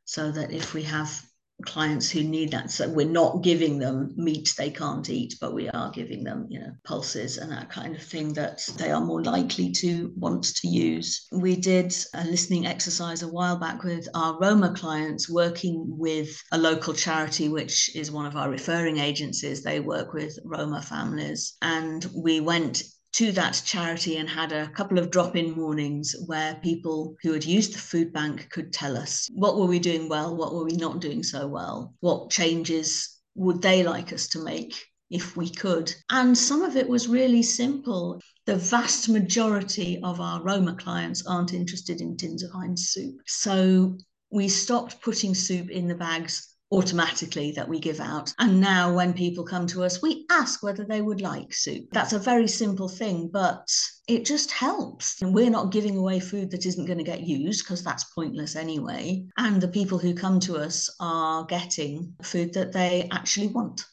so 0.05 0.31
that 0.31 0.51
if 0.51 0.73
we 0.73 0.83
have 0.83 1.21
clients 1.65 2.09
who 2.09 2.23
need 2.23 2.51
that. 2.51 2.71
So 2.71 2.89
we're 2.89 3.07
not 3.07 3.43
giving 3.43 3.79
them 3.79 4.13
meat 4.15 4.53
they 4.57 4.69
can't 4.69 5.09
eat, 5.09 5.35
but 5.41 5.53
we 5.53 5.69
are 5.69 5.91
giving 5.91 6.23
them, 6.23 6.47
you 6.49 6.59
know, 6.59 6.71
pulses 6.83 7.37
and 7.37 7.51
that 7.51 7.69
kind 7.69 7.95
of 7.95 8.01
thing 8.01 8.33
that 8.33 8.61
they 8.77 8.91
are 8.91 9.01
more 9.01 9.23
likely 9.23 9.71
to 9.71 10.11
want 10.15 10.43
to 10.55 10.67
use. 10.67 11.27
We 11.31 11.55
did 11.55 11.93
a 12.13 12.23
listening 12.23 12.65
exercise 12.65 13.21
a 13.21 13.27
while 13.27 13.57
back 13.57 13.83
with 13.83 14.07
our 14.13 14.37
Roma 14.39 14.73
clients 14.73 15.29
working 15.29 15.85
with 15.87 16.41
a 16.51 16.57
local 16.57 16.93
charity, 16.93 17.49
which 17.49 17.95
is 17.95 18.11
one 18.11 18.25
of 18.25 18.35
our 18.35 18.49
referring 18.49 18.97
agencies. 18.97 19.63
They 19.63 19.79
work 19.79 20.13
with 20.13 20.37
Roma 20.43 20.81
families. 20.81 21.57
And 21.61 22.05
we 22.15 22.39
went 22.39 22.83
to 23.13 23.31
that 23.31 23.61
charity 23.65 24.17
and 24.17 24.29
had 24.29 24.51
a 24.51 24.69
couple 24.69 24.99
of 24.99 25.09
drop 25.09 25.35
in 25.35 25.51
mornings 25.51 26.15
where 26.25 26.55
people 26.55 27.15
who 27.23 27.33
had 27.33 27.45
used 27.45 27.73
the 27.73 27.79
food 27.79 28.13
bank 28.13 28.49
could 28.49 28.71
tell 28.71 28.95
us 28.95 29.27
what 29.33 29.57
were 29.57 29.65
we 29.65 29.79
doing 29.79 30.07
well, 30.07 30.35
what 30.35 30.53
were 30.53 30.65
we 30.65 30.75
not 30.75 31.01
doing 31.01 31.23
so 31.23 31.47
well, 31.47 31.93
what 31.99 32.29
changes 32.29 33.17
would 33.35 33.61
they 33.61 33.83
like 33.83 34.13
us 34.13 34.27
to 34.27 34.43
make 34.43 34.75
if 35.09 35.35
we 35.35 35.49
could. 35.49 35.93
And 36.09 36.37
some 36.37 36.61
of 36.61 36.75
it 36.75 36.87
was 36.87 37.07
really 37.07 37.41
simple. 37.41 38.21
The 38.45 38.55
vast 38.55 39.09
majority 39.09 39.99
of 40.03 40.21
our 40.21 40.41
Roma 40.43 40.75
clients 40.75 41.25
aren't 41.25 41.53
interested 41.53 42.01
in 42.01 42.15
tins 42.15 42.43
of 42.43 42.51
Heinz 42.51 42.89
soup. 42.89 43.15
So 43.25 43.97
we 44.31 44.47
stopped 44.47 45.01
putting 45.01 45.33
soup 45.33 45.69
in 45.69 45.87
the 45.87 45.95
bags 45.95 46.48
automatically 46.71 47.51
that 47.51 47.67
we 47.67 47.79
give 47.79 47.99
out. 47.99 48.33
And 48.37 48.61
now, 48.61 48.93
when 48.93 49.13
people 49.13 49.43
come 49.43 49.65
to 49.67 49.83
us, 49.83 50.01
we 50.01 50.25
ask 50.29 50.61
whether 50.61 50.83
they 50.83 51.01
would 51.01 51.21
like 51.21 51.53
soup. 51.53 51.87
That's 51.91 52.13
a 52.13 52.19
very 52.19 52.47
simple 52.47 52.87
thing, 52.87 53.29
but 53.31 53.67
it 54.07 54.25
just 54.25 54.51
helps. 54.51 55.21
And 55.21 55.33
we're 55.33 55.49
not 55.49 55.71
giving 55.71 55.97
away 55.97 56.19
food 56.19 56.51
that 56.51 56.65
isn't 56.65 56.85
going 56.85 56.99
to 56.99 57.03
get 57.03 57.21
used 57.21 57.63
because 57.63 57.83
that's 57.83 58.13
pointless 58.15 58.55
anyway. 58.55 59.25
And 59.37 59.59
the 59.59 59.67
people 59.67 59.97
who 59.97 60.13
come 60.13 60.39
to 60.41 60.57
us 60.57 60.89
are 60.99 61.45
getting 61.45 62.13
food 62.21 62.53
that 62.53 62.71
they 62.71 63.07
actually 63.11 63.47
want. 63.47 63.85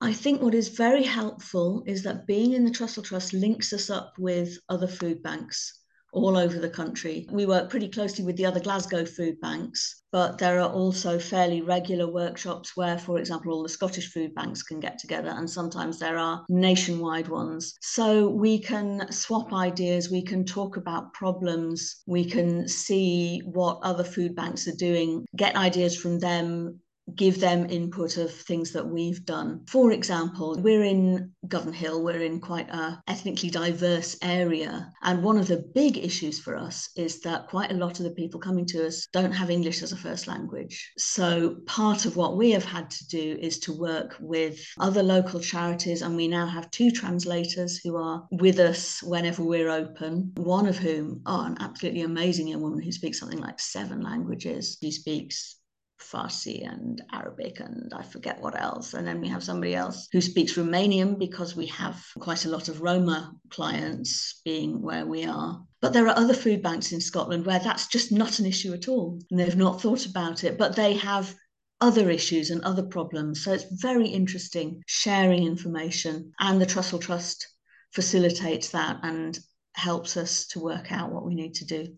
I 0.00 0.12
think 0.12 0.42
what 0.42 0.54
is 0.54 0.68
very 0.68 1.04
helpful 1.04 1.82
is 1.86 2.02
that 2.02 2.26
being 2.26 2.52
in 2.52 2.64
the 2.64 2.70
Trussell 2.70 3.04
Trust 3.04 3.32
links 3.32 3.72
us 3.72 3.88
up 3.88 4.12
with 4.18 4.58
other 4.68 4.88
food 4.88 5.22
banks 5.22 5.83
all 6.14 6.36
over 6.36 6.58
the 6.58 6.70
country. 6.70 7.26
We 7.30 7.44
work 7.44 7.68
pretty 7.70 7.88
closely 7.88 8.24
with 8.24 8.36
the 8.36 8.46
other 8.46 8.60
Glasgow 8.60 9.04
food 9.04 9.40
banks, 9.40 10.02
but 10.12 10.38
there 10.38 10.60
are 10.60 10.70
also 10.70 11.18
fairly 11.18 11.60
regular 11.60 12.10
workshops 12.10 12.76
where, 12.76 12.98
for 12.98 13.18
example, 13.18 13.52
all 13.52 13.64
the 13.64 13.68
Scottish 13.68 14.12
food 14.12 14.34
banks 14.34 14.62
can 14.62 14.78
get 14.78 14.98
together, 14.98 15.30
and 15.36 15.50
sometimes 15.50 15.98
there 15.98 16.16
are 16.16 16.44
nationwide 16.48 17.28
ones. 17.28 17.74
So 17.80 18.28
we 18.28 18.60
can 18.60 19.10
swap 19.10 19.52
ideas, 19.52 20.10
we 20.10 20.22
can 20.22 20.44
talk 20.44 20.76
about 20.76 21.12
problems, 21.14 22.02
we 22.06 22.24
can 22.24 22.68
see 22.68 23.40
what 23.44 23.80
other 23.82 24.04
food 24.04 24.36
banks 24.36 24.68
are 24.68 24.76
doing, 24.76 25.26
get 25.36 25.56
ideas 25.56 25.96
from 25.96 26.20
them, 26.20 26.80
give 27.14 27.40
them 27.40 27.70
input 27.70 28.16
of 28.16 28.32
things 28.32 28.72
that 28.72 28.86
we've 28.86 29.24
done. 29.24 29.64
For 29.68 29.92
example, 29.92 30.58
we're 30.60 30.84
in 30.84 31.32
Govanhill, 31.46 32.02
we're 32.02 32.22
in 32.22 32.40
quite 32.40 32.68
a 32.70 33.00
ethnically 33.06 33.50
diverse 33.50 34.16
area, 34.22 34.90
and 35.02 35.22
one 35.22 35.36
of 35.36 35.46
the 35.46 35.64
big 35.74 35.98
issues 35.98 36.40
for 36.40 36.56
us 36.56 36.88
is 36.96 37.20
that 37.20 37.48
quite 37.48 37.70
a 37.70 37.76
lot 37.76 37.98
of 37.98 38.04
the 38.04 38.12
people 38.12 38.40
coming 38.40 38.66
to 38.66 38.86
us 38.86 39.06
don't 39.12 39.32
have 39.32 39.50
English 39.50 39.82
as 39.82 39.92
a 39.92 39.96
first 39.96 40.26
language. 40.26 40.92
So 40.98 41.56
part 41.66 42.06
of 42.06 42.16
what 42.16 42.36
we 42.36 42.50
have 42.52 42.64
had 42.64 42.90
to 42.90 43.06
do 43.08 43.36
is 43.40 43.58
to 43.60 43.72
work 43.72 44.16
with 44.20 44.60
other 44.78 45.02
local 45.02 45.40
charities, 45.40 46.02
and 46.02 46.16
we 46.16 46.28
now 46.28 46.46
have 46.46 46.70
two 46.70 46.90
translators 46.90 47.78
who 47.78 47.96
are 47.96 48.26
with 48.30 48.58
us 48.58 49.02
whenever 49.02 49.44
we're 49.44 49.70
open. 49.70 50.32
One 50.36 50.66
of 50.66 50.78
whom, 50.78 51.20
oh, 51.26 51.44
an 51.44 51.56
absolutely 51.60 52.02
amazing 52.02 52.48
young 52.48 52.62
woman 52.62 52.82
who 52.82 52.92
speaks 52.92 53.18
something 53.18 53.38
like 53.38 53.60
seven 53.60 54.00
languages. 54.00 54.78
She 54.82 54.90
speaks 54.90 55.56
Farsi 56.00 56.66
and 56.68 57.02
Arabic 57.12 57.60
and 57.60 57.92
I 57.94 58.02
forget 58.02 58.40
what 58.40 58.60
else. 58.60 58.94
And 58.94 59.06
then 59.06 59.20
we 59.20 59.28
have 59.28 59.42
somebody 59.42 59.74
else 59.74 60.08
who 60.12 60.20
speaks 60.20 60.54
Romanian 60.54 61.18
because 61.18 61.56
we 61.56 61.66
have 61.66 62.04
quite 62.18 62.44
a 62.44 62.50
lot 62.50 62.68
of 62.68 62.82
Roma 62.82 63.32
clients 63.50 64.40
being 64.44 64.82
where 64.82 65.06
we 65.06 65.24
are. 65.24 65.62
But 65.80 65.92
there 65.92 66.06
are 66.06 66.18
other 66.18 66.34
food 66.34 66.62
banks 66.62 66.92
in 66.92 67.00
Scotland 67.00 67.46
where 67.46 67.58
that's 67.58 67.86
just 67.86 68.12
not 68.12 68.38
an 68.38 68.46
issue 68.46 68.72
at 68.72 68.88
all. 68.88 69.20
And 69.30 69.40
they've 69.40 69.56
not 69.56 69.80
thought 69.80 70.06
about 70.06 70.44
it, 70.44 70.58
but 70.58 70.76
they 70.76 70.94
have 70.94 71.34
other 71.80 72.10
issues 72.10 72.50
and 72.50 72.62
other 72.62 72.84
problems. 72.84 73.44
So 73.44 73.52
it's 73.52 73.66
very 73.82 74.08
interesting 74.08 74.82
sharing 74.86 75.46
information. 75.46 76.32
And 76.40 76.60
the 76.60 76.66
Trussell 76.66 77.00
Trust 77.00 77.48
facilitates 77.92 78.70
that 78.70 79.00
and 79.02 79.38
helps 79.74 80.16
us 80.16 80.46
to 80.48 80.60
work 80.60 80.92
out 80.92 81.12
what 81.12 81.26
we 81.26 81.34
need 81.34 81.54
to 81.54 81.64
do. 81.64 81.96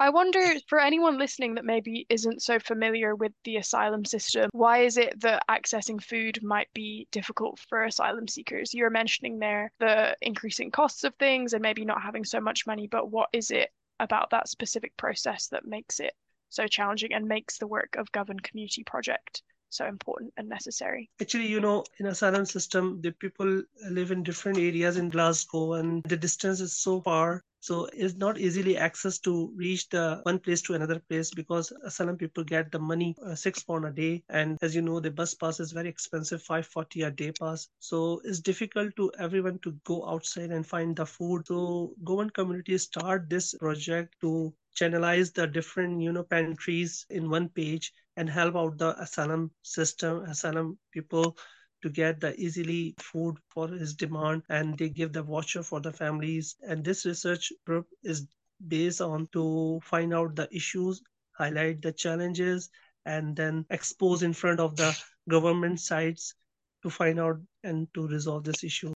I 0.00 0.10
wonder 0.10 0.40
for 0.68 0.78
anyone 0.78 1.18
listening 1.18 1.56
that 1.56 1.64
maybe 1.64 2.06
isn't 2.08 2.42
so 2.42 2.60
familiar 2.60 3.16
with 3.16 3.32
the 3.42 3.56
asylum 3.56 4.04
system, 4.04 4.48
why 4.52 4.78
is 4.82 4.96
it 4.96 5.20
that 5.22 5.42
accessing 5.48 6.00
food 6.00 6.40
might 6.40 6.72
be 6.72 7.08
difficult 7.10 7.58
for 7.58 7.82
asylum 7.82 8.28
seekers? 8.28 8.72
You 8.72 8.84
were 8.84 8.90
mentioning 8.90 9.40
there 9.40 9.72
the 9.80 10.16
increasing 10.22 10.70
costs 10.70 11.02
of 11.02 11.16
things 11.16 11.52
and 11.52 11.62
maybe 11.62 11.84
not 11.84 12.00
having 12.00 12.24
so 12.24 12.40
much 12.40 12.64
money, 12.64 12.86
but 12.86 13.10
what 13.10 13.28
is 13.32 13.50
it 13.50 13.70
about 13.98 14.30
that 14.30 14.48
specific 14.48 14.96
process 14.96 15.48
that 15.48 15.66
makes 15.66 15.98
it 15.98 16.14
so 16.48 16.68
challenging 16.68 17.12
and 17.12 17.26
makes 17.26 17.58
the 17.58 17.66
work 17.66 17.96
of 17.96 18.12
Govan 18.12 18.38
Community 18.38 18.84
Project 18.84 19.42
so 19.70 19.86
important 19.86 20.32
and 20.36 20.48
necessary? 20.48 21.10
Actually, 21.20 21.48
you 21.48 21.60
know, 21.60 21.84
in 21.98 22.06
asylum 22.06 22.44
system, 22.44 23.00
the 23.00 23.10
people 23.12 23.62
live 23.90 24.10
in 24.10 24.22
different 24.22 24.58
areas 24.58 24.96
in 24.96 25.08
Glasgow 25.08 25.74
and 25.74 26.02
the 26.04 26.16
distance 26.16 26.60
is 26.60 26.76
so 26.76 27.00
far 27.00 27.42
so 27.60 27.86
it's 27.92 28.14
not 28.14 28.38
easily 28.38 28.76
access 28.76 29.18
to 29.20 29.52
reach 29.56 29.88
the 29.88 30.20
one 30.22 30.38
place 30.38 30.62
to 30.62 30.74
another 30.74 31.00
place 31.00 31.32
because 31.32 31.72
asylum 31.84 32.16
people 32.16 32.44
get 32.44 32.70
the 32.70 32.78
money 32.78 33.16
uh, 33.24 33.34
six 33.34 33.62
pound 33.64 33.84
a 33.84 33.90
day. 33.90 34.22
And 34.28 34.58
as 34.62 34.76
you 34.76 34.82
know 34.82 35.00
the 35.00 35.10
bus 35.10 35.34
pass 35.34 35.58
is 35.58 35.72
very 35.72 35.88
expensive 35.88 36.42
540 36.42 37.02
a 37.02 37.10
day 37.10 37.32
pass. 37.32 37.68
So 37.80 38.20
it's 38.24 38.40
difficult 38.40 38.94
to 38.96 39.10
everyone 39.18 39.58
to 39.60 39.72
go 39.84 40.08
outside 40.08 40.50
and 40.50 40.64
find 40.66 40.94
the 40.94 41.06
food. 41.06 41.48
So 41.48 41.94
Govan 42.04 42.30
community 42.30 42.78
start 42.78 43.28
this 43.28 43.54
project 43.54 44.14
to 44.20 44.54
channelize 44.78 45.32
the 45.34 45.46
different 45.46 46.00
you 46.00 46.12
know 46.12 46.22
pantries 46.22 47.06
in 47.10 47.30
one 47.30 47.48
page 47.48 47.92
and 48.16 48.30
help 48.30 48.56
out 48.56 48.78
the 48.78 48.90
asylum 49.00 49.50
system 49.62 50.22
asylum 50.24 50.78
people 50.92 51.36
to 51.82 51.88
get 51.88 52.20
the 52.20 52.34
easily 52.40 52.94
food 52.98 53.36
for 53.48 53.68
his 53.68 53.94
demand 53.94 54.42
and 54.48 54.76
they 54.78 54.88
give 54.88 55.12
the 55.12 55.22
voucher 55.22 55.62
for 55.62 55.80
the 55.80 55.92
families. 55.92 56.56
And 56.62 56.84
this 56.84 57.06
research 57.06 57.52
group 57.64 57.86
is 58.02 58.26
based 58.66 59.00
on 59.00 59.28
to 59.32 59.80
find 59.84 60.12
out 60.12 60.34
the 60.34 60.48
issues 60.54 61.00
highlight 61.32 61.80
the 61.82 61.92
challenges 61.92 62.68
and 63.06 63.36
then 63.36 63.64
expose 63.70 64.22
in 64.24 64.32
front 64.32 64.58
of 64.58 64.74
the 64.76 64.96
government 65.28 65.80
sites 65.80 66.34
to 66.82 66.90
find 66.90 67.20
out 67.20 67.38
and 67.62 67.86
to 67.94 68.08
resolve 68.08 68.44
this 68.44 68.64
issue. 68.64 68.92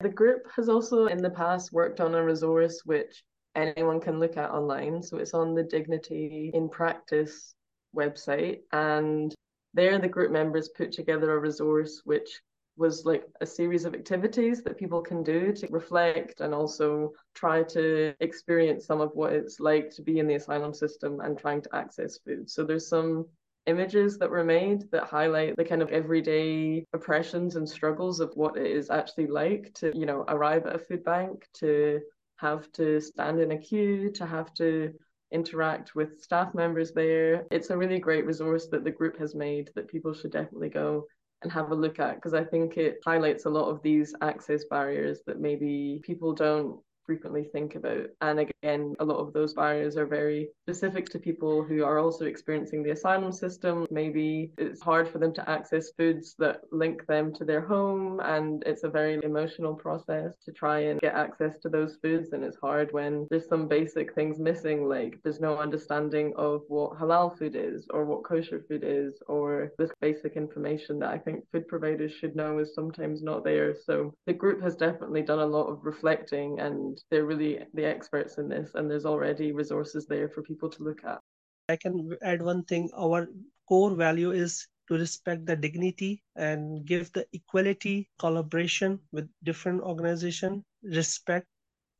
The 0.00 0.08
group 0.08 0.46
has 0.56 0.68
also 0.68 1.06
in 1.06 1.18
the 1.18 1.30
past 1.30 1.72
worked 1.72 2.00
on 2.00 2.14
a 2.14 2.24
resource 2.24 2.80
which 2.84 3.22
anyone 3.54 4.00
can 4.00 4.18
look 4.18 4.36
at 4.36 4.50
online. 4.50 5.02
So 5.02 5.18
it's 5.18 5.34
on 5.34 5.54
the 5.54 5.62
Dignity 5.62 6.50
in 6.54 6.68
Practice 6.68 7.54
website. 7.94 8.60
And 8.72 9.34
there, 9.74 9.98
the 9.98 10.08
group 10.08 10.30
members 10.30 10.68
put 10.68 10.92
together 10.92 11.32
a 11.32 11.38
resource 11.38 12.02
which 12.04 12.40
was 12.76 13.04
like 13.04 13.24
a 13.40 13.46
series 13.46 13.84
of 13.84 13.94
activities 13.94 14.62
that 14.62 14.78
people 14.78 15.02
can 15.02 15.22
do 15.22 15.52
to 15.52 15.66
reflect 15.70 16.40
and 16.40 16.54
also 16.54 17.12
try 17.34 17.62
to 17.62 18.14
experience 18.20 18.86
some 18.86 19.00
of 19.00 19.10
what 19.14 19.32
it's 19.32 19.60
like 19.60 19.90
to 19.90 20.02
be 20.02 20.18
in 20.18 20.26
the 20.26 20.36
asylum 20.36 20.72
system 20.72 21.20
and 21.20 21.38
trying 21.38 21.60
to 21.60 21.74
access 21.74 22.18
food. 22.18 22.48
So 22.48 22.64
there's 22.64 22.88
some 22.88 23.26
images 23.66 24.18
that 24.18 24.30
were 24.30 24.42
made 24.44 24.90
that 24.90 25.04
highlight 25.04 25.56
the 25.56 25.64
kind 25.64 25.82
of 25.82 25.90
everyday 25.90 26.84
oppressions 26.94 27.56
and 27.56 27.68
struggles 27.68 28.20
of 28.20 28.32
what 28.34 28.56
it 28.56 28.66
is 28.66 28.90
actually 28.90 29.26
like 29.26 29.72
to, 29.74 29.92
you 29.94 30.06
know, 30.06 30.24
arrive 30.28 30.66
at 30.66 30.74
a 30.74 30.78
food 30.78 31.04
bank, 31.04 31.46
to 31.54 32.00
have 32.42 32.70
to 32.72 33.00
stand 33.00 33.40
in 33.40 33.52
a 33.52 33.58
queue, 33.58 34.10
to 34.10 34.26
have 34.26 34.52
to 34.54 34.92
interact 35.30 35.94
with 35.94 36.20
staff 36.20 36.54
members 36.54 36.92
there. 36.92 37.46
It's 37.50 37.70
a 37.70 37.76
really 37.76 37.98
great 37.98 38.26
resource 38.26 38.66
that 38.66 38.84
the 38.84 38.90
group 38.90 39.18
has 39.18 39.34
made 39.34 39.70
that 39.74 39.88
people 39.88 40.12
should 40.12 40.32
definitely 40.32 40.68
go 40.68 41.06
and 41.42 41.50
have 41.50 41.70
a 41.70 41.74
look 41.74 41.98
at 41.98 42.16
because 42.16 42.34
I 42.34 42.44
think 42.44 42.76
it 42.76 42.98
highlights 43.04 43.46
a 43.46 43.50
lot 43.50 43.70
of 43.70 43.82
these 43.82 44.14
access 44.20 44.64
barriers 44.64 45.20
that 45.26 45.40
maybe 45.40 46.00
people 46.02 46.34
don't 46.34 46.78
frequently 47.06 47.44
think 47.44 47.74
about. 47.74 48.06
And 48.20 48.40
again, 48.40 48.94
a 48.98 49.04
lot 49.04 49.18
of 49.18 49.32
those 49.32 49.54
barriers 49.54 49.96
are 49.96 50.06
very 50.06 50.48
specific 50.64 51.08
to 51.10 51.18
people 51.18 51.62
who 51.62 51.84
are 51.84 51.98
also 51.98 52.24
experiencing 52.24 52.82
the 52.82 52.90
asylum 52.90 53.32
system. 53.32 53.86
Maybe 53.90 54.52
it's 54.58 54.82
hard 54.82 55.08
for 55.08 55.18
them 55.18 55.32
to 55.34 55.50
access 55.50 55.90
foods 55.96 56.34
that 56.38 56.60
link 56.70 57.06
them 57.06 57.32
to 57.34 57.44
their 57.44 57.60
home, 57.60 58.20
and 58.20 58.62
it's 58.66 58.84
a 58.84 58.90
very 58.90 59.20
emotional 59.22 59.74
process 59.74 60.34
to 60.44 60.52
try 60.52 60.80
and 60.80 61.00
get 61.00 61.14
access 61.14 61.58
to 61.58 61.68
those 61.68 61.96
foods. 62.02 62.32
And 62.32 62.44
it's 62.44 62.58
hard 62.58 62.92
when 62.92 63.26
there's 63.30 63.48
some 63.48 63.68
basic 63.68 64.14
things 64.14 64.38
missing, 64.38 64.88
like 64.88 65.18
there's 65.22 65.40
no 65.40 65.58
understanding 65.58 66.32
of 66.36 66.62
what 66.68 66.98
halal 66.98 67.36
food 67.36 67.56
is 67.56 67.86
or 67.90 68.04
what 68.04 68.24
kosher 68.24 68.64
food 68.68 68.84
is, 68.84 69.22
or 69.26 69.72
this 69.78 69.90
basic 70.00 70.36
information 70.36 70.98
that 71.00 71.10
I 71.10 71.18
think 71.18 71.44
food 71.52 71.68
providers 71.68 72.12
should 72.12 72.36
know 72.36 72.58
is 72.58 72.74
sometimes 72.74 73.22
not 73.22 73.44
there. 73.44 73.74
So 73.74 74.12
the 74.26 74.32
group 74.32 74.62
has 74.62 74.76
definitely 74.76 75.22
done 75.22 75.40
a 75.40 75.46
lot 75.46 75.66
of 75.66 75.84
reflecting 75.84 76.60
and 76.60 76.91
and 76.92 77.20
they're 77.26 77.40
really 77.40 77.86
the 77.94 78.06
experts 78.06 78.38
in 78.38 78.48
this 78.48 78.74
and 78.74 79.06
there's 79.12 79.26
already 79.26 79.52
resources 79.52 80.06
there 80.06 80.44
for 80.50 80.60
people 80.64 80.86
to 80.86 80.98
look 81.04 81.14
at. 81.14 81.36
I 81.68 81.76
can 81.76 82.18
add 82.22 82.42
one 82.42 82.64
thing. 82.64 82.90
Our 82.96 83.28
core 83.68 83.94
value 83.94 84.32
is 84.32 84.68
to 84.88 84.94
respect 84.94 85.46
the 85.46 85.56
dignity 85.56 86.22
and 86.36 86.86
give 86.86 87.12
the 87.12 87.26
equality 87.32 88.10
collaboration 88.18 89.00
with 89.12 89.28
different 89.44 89.82
organization 89.82 90.64
respect 90.82 91.46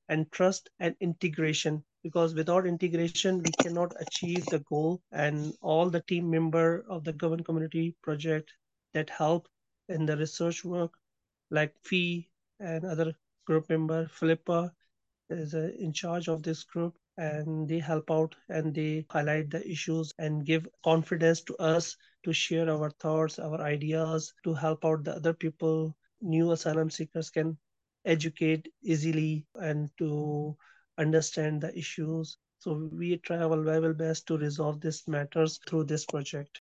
and 0.09 0.31
trust 0.33 0.71
and 0.81 0.97
integration. 1.01 1.85
Because 2.03 2.35
without 2.35 2.67
integration 2.67 3.43
we 3.43 3.53
cannot 3.53 3.95
achieve 4.01 4.49
the 4.49 4.59
goal. 4.61 5.03
And 5.13 5.55
all 5.63 5.91
the 5.91 6.03
team 6.03 6.31
member 6.31 6.85
of 6.89 7.05
the 7.05 7.13
Govan 7.13 7.45
community 7.45 7.97
project 8.03 8.53
that 8.95 9.11
help 9.11 9.49
in 9.89 10.07
the 10.07 10.17
research 10.17 10.65
work 10.65 10.93
like 11.51 11.75
fee 11.83 12.29
and 12.61 12.85
other 12.85 13.15
group 13.47 13.71
member 13.71 14.09
philippa 14.09 14.82
is 15.33 15.55
uh, 15.55 15.71
in 15.79 15.93
charge 15.93 16.29
of 16.29 16.43
this 16.43 16.65
group 16.65 16.97
and 17.19 17.69
they 17.69 17.79
help 17.79 18.11
out 18.11 18.35
and 18.49 18.75
they 18.75 19.07
highlight 19.11 19.51
the 19.51 19.67
issues 19.71 20.13
and 20.19 20.47
give 20.47 20.69
confidence 20.85 21.43
to 21.43 21.57
us 21.57 21.97
to 22.25 22.33
share 22.33 22.71
our 22.71 22.91
thoughts 22.91 23.39
our 23.39 23.61
ideas 23.61 24.33
to 24.45 24.55
help 24.55 24.85
out 24.85 25.05
the 25.05 25.15
other 25.17 25.35
people. 25.35 25.95
New 26.23 26.53
asylum 26.53 26.91
seekers 26.91 27.31
can 27.31 27.59
educate 28.05 28.69
easily 28.83 29.47
and 29.57 29.91
to 29.99 30.57
understand 30.99 31.61
the 31.63 31.77
issues. 31.79 32.39
So 32.61 32.89
we 32.93 33.19
try 33.19 33.39
our 33.39 33.57
level 33.57 33.93
best 33.95 34.27
to 34.29 34.39
resolve 34.39 34.81
these 34.81 35.07
matters 35.09 35.61
through 35.69 35.85
this 35.85 36.07
project 36.07 36.62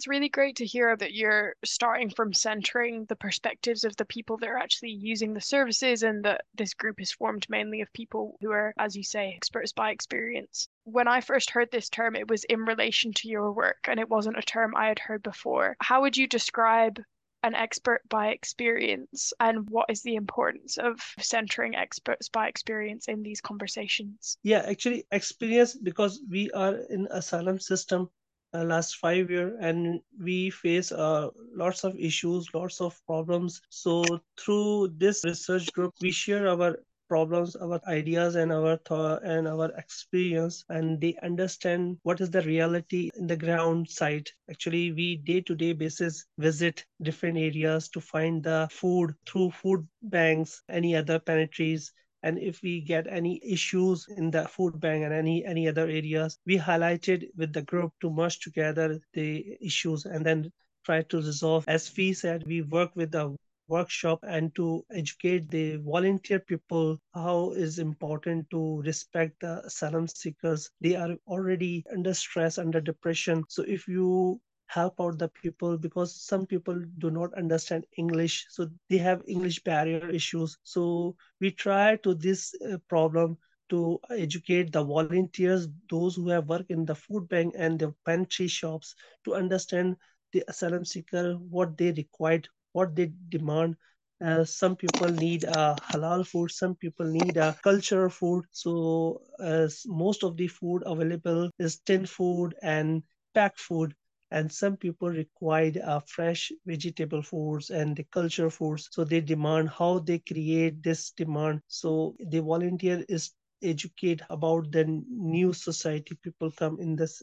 it's 0.00 0.08
really 0.08 0.30
great 0.30 0.56
to 0.56 0.64
hear 0.64 0.96
that 0.96 1.12
you're 1.12 1.54
starting 1.62 2.08
from 2.08 2.32
centering 2.32 3.04
the 3.04 3.16
perspectives 3.16 3.84
of 3.84 3.94
the 3.96 4.04
people 4.06 4.38
that 4.38 4.48
are 4.48 4.56
actually 4.56 4.92
using 4.92 5.34
the 5.34 5.42
services 5.42 6.02
and 6.02 6.24
that 6.24 6.40
this 6.54 6.72
group 6.72 7.02
is 7.02 7.12
formed 7.12 7.46
mainly 7.50 7.82
of 7.82 7.92
people 7.92 8.38
who 8.40 8.50
are, 8.50 8.72
as 8.78 8.96
you 8.96 9.02
say, 9.02 9.34
experts 9.36 9.72
by 9.74 9.90
experience. 9.90 10.68
When 10.84 11.06
I 11.06 11.20
first 11.20 11.50
heard 11.50 11.70
this 11.70 11.90
term, 11.90 12.16
it 12.16 12.28
was 12.28 12.44
in 12.44 12.60
relation 12.60 13.12
to 13.16 13.28
your 13.28 13.52
work 13.52 13.88
and 13.88 14.00
it 14.00 14.08
wasn't 14.08 14.38
a 14.38 14.42
term 14.42 14.74
I 14.74 14.88
had 14.88 15.00
heard 15.00 15.22
before. 15.22 15.76
How 15.82 16.00
would 16.00 16.16
you 16.16 16.26
describe 16.26 16.98
an 17.42 17.54
expert 17.54 18.00
by 18.08 18.28
experience 18.28 19.34
and 19.38 19.68
what 19.68 19.90
is 19.90 20.00
the 20.00 20.14
importance 20.14 20.78
of 20.78 20.98
centering 21.18 21.76
experts 21.76 22.30
by 22.30 22.48
experience 22.48 23.06
in 23.08 23.22
these 23.22 23.40
conversations 23.40 24.36
yeah 24.42 24.62
actually 24.68 25.06
experience 25.10 25.74
because 25.74 26.20
we 26.28 26.50
are 26.50 26.74
in 26.90 27.08
asylum 27.10 27.58
system 27.58 28.10
uh, 28.54 28.64
last 28.64 28.96
five 28.96 29.30
year 29.30 29.56
and 29.60 30.00
we 30.22 30.50
face 30.50 30.92
uh, 30.92 31.28
lots 31.54 31.84
of 31.84 31.96
issues 31.98 32.48
lots 32.54 32.80
of 32.80 33.00
problems. 33.06 33.60
So 33.70 34.20
through 34.38 34.94
this 34.96 35.24
research 35.24 35.72
group 35.72 35.94
we 36.00 36.10
share 36.10 36.48
our 36.48 36.76
problems 37.08 37.56
our 37.56 37.80
ideas 37.88 38.36
and 38.36 38.52
our 38.52 38.76
thought 38.88 39.24
and 39.24 39.48
our 39.48 39.70
experience 39.76 40.64
and 40.68 41.00
they 41.00 41.16
understand 41.22 41.98
what 42.04 42.20
is 42.20 42.30
the 42.30 42.42
reality 42.42 43.10
in 43.16 43.26
the 43.26 43.36
ground 43.36 43.88
site. 43.90 44.32
Actually 44.48 44.92
we 44.92 45.16
day 45.16 45.40
to 45.40 45.54
day 45.54 45.72
basis 45.72 46.24
visit 46.38 46.84
different 47.02 47.36
areas 47.36 47.88
to 47.88 48.00
find 48.00 48.44
the 48.44 48.68
food 48.70 49.14
through 49.26 49.50
food 49.50 49.86
banks 50.02 50.62
any 50.68 50.94
other 50.94 51.18
pantries 51.18 51.92
and 52.22 52.38
if 52.38 52.62
we 52.62 52.80
get 52.80 53.06
any 53.06 53.40
issues 53.44 54.06
in 54.16 54.30
the 54.30 54.46
food 54.48 54.78
bank 54.80 55.04
and 55.04 55.12
any 55.12 55.44
any 55.44 55.68
other 55.68 55.86
areas 55.88 56.38
we 56.46 56.58
highlighted 56.58 57.28
with 57.36 57.52
the 57.52 57.62
group 57.62 57.92
to 58.00 58.10
merge 58.10 58.38
together 58.40 58.98
the 59.14 59.56
issues 59.60 60.04
and 60.04 60.24
then 60.24 60.50
try 60.84 61.02
to 61.02 61.18
resolve. 61.18 61.64
As 61.68 61.92
we 61.96 62.12
said 62.12 62.44
we 62.46 62.62
work 62.62 62.94
with 62.94 63.10
the 63.12 63.36
workshop 63.68 64.18
and 64.22 64.52
to 64.56 64.84
educate 64.90 65.48
the 65.50 65.76
volunteer 65.76 66.40
people 66.40 66.98
how 67.14 67.52
is 67.52 67.78
important 67.78 68.50
to 68.50 68.82
respect 68.82 69.40
the 69.40 69.64
asylum 69.64 70.08
seekers. 70.08 70.70
They 70.80 70.96
are 70.96 71.14
already 71.26 71.84
under 71.92 72.12
stress 72.14 72.58
under 72.58 72.80
depression. 72.80 73.44
So 73.48 73.62
if 73.62 73.86
you 73.86 74.40
help 74.74 75.00
out 75.00 75.18
the 75.18 75.28
people 75.28 75.76
because 75.78 76.14
some 76.14 76.46
people 76.46 76.78
do 76.98 77.10
not 77.10 77.34
understand 77.42 77.84
english. 77.98 78.46
So 78.50 78.68
they 78.90 78.98
have 78.98 79.22
english 79.28 79.62
barrier 79.64 80.10
issues. 80.10 80.58
So 80.64 81.16
we 81.40 81.50
try 81.52 81.96
to 82.04 82.14
this 82.14 82.54
uh, 82.70 82.78
problem 82.88 83.38
to 83.70 84.00
educate 84.18 84.72
the 84.72 84.84
volunteers 84.84 85.68
those 85.90 86.16
who 86.16 86.28
have 86.28 86.48
worked 86.48 86.70
in 86.70 86.84
the 86.84 86.94
food 86.94 87.28
bank 87.28 87.54
and 87.56 87.78
the 87.78 87.94
pantry 88.04 88.48
shops 88.48 88.94
to 89.24 89.34
understand 89.34 89.96
the 90.32 90.44
asylum 90.48 90.84
seeker 90.84 91.34
what 91.56 91.76
they 91.78 91.92
require 91.92 92.42
what 92.72 92.94
they 92.96 93.12
demand. 93.30 93.76
Uh, 94.24 94.44
some 94.44 94.76
people 94.76 95.10
need 95.10 95.44
uh, 95.44 95.76
halal 95.90 96.26
food 96.26 96.50
some 96.50 96.74
people 96.76 97.06
need 97.06 97.36
a 97.36 97.44
uh, 97.46 97.52
cultural 97.62 98.08
food. 98.10 98.44
So 98.50 99.22
as 99.40 99.84
most 99.86 100.24
of 100.24 100.36
the 100.36 100.48
food 100.48 100.82
available 100.86 101.50
is 101.58 101.78
tin 101.80 102.06
food 102.06 102.54
and 102.62 103.02
packed 103.34 103.60
food 103.60 103.94
and 104.30 104.50
some 104.52 104.76
people 104.76 105.08
require 105.08 105.72
uh, 105.84 106.00
fresh 106.06 106.52
vegetable 106.66 107.22
foods 107.22 107.70
and 107.70 107.96
the 107.96 108.04
culture 108.04 108.50
foods. 108.50 108.88
So 108.92 109.04
they 109.04 109.20
demand 109.20 109.70
how 109.70 109.98
they 110.00 110.18
create 110.18 110.82
this 110.82 111.10
demand. 111.10 111.62
So 111.68 112.16
the 112.18 112.40
volunteer 112.40 113.04
is 113.08 113.32
educate 113.62 114.22
about 114.30 114.70
the 114.72 114.84
new 115.08 115.52
society. 115.52 116.14
People 116.22 116.50
come 116.50 116.78
in 116.80 116.96
this 116.96 117.22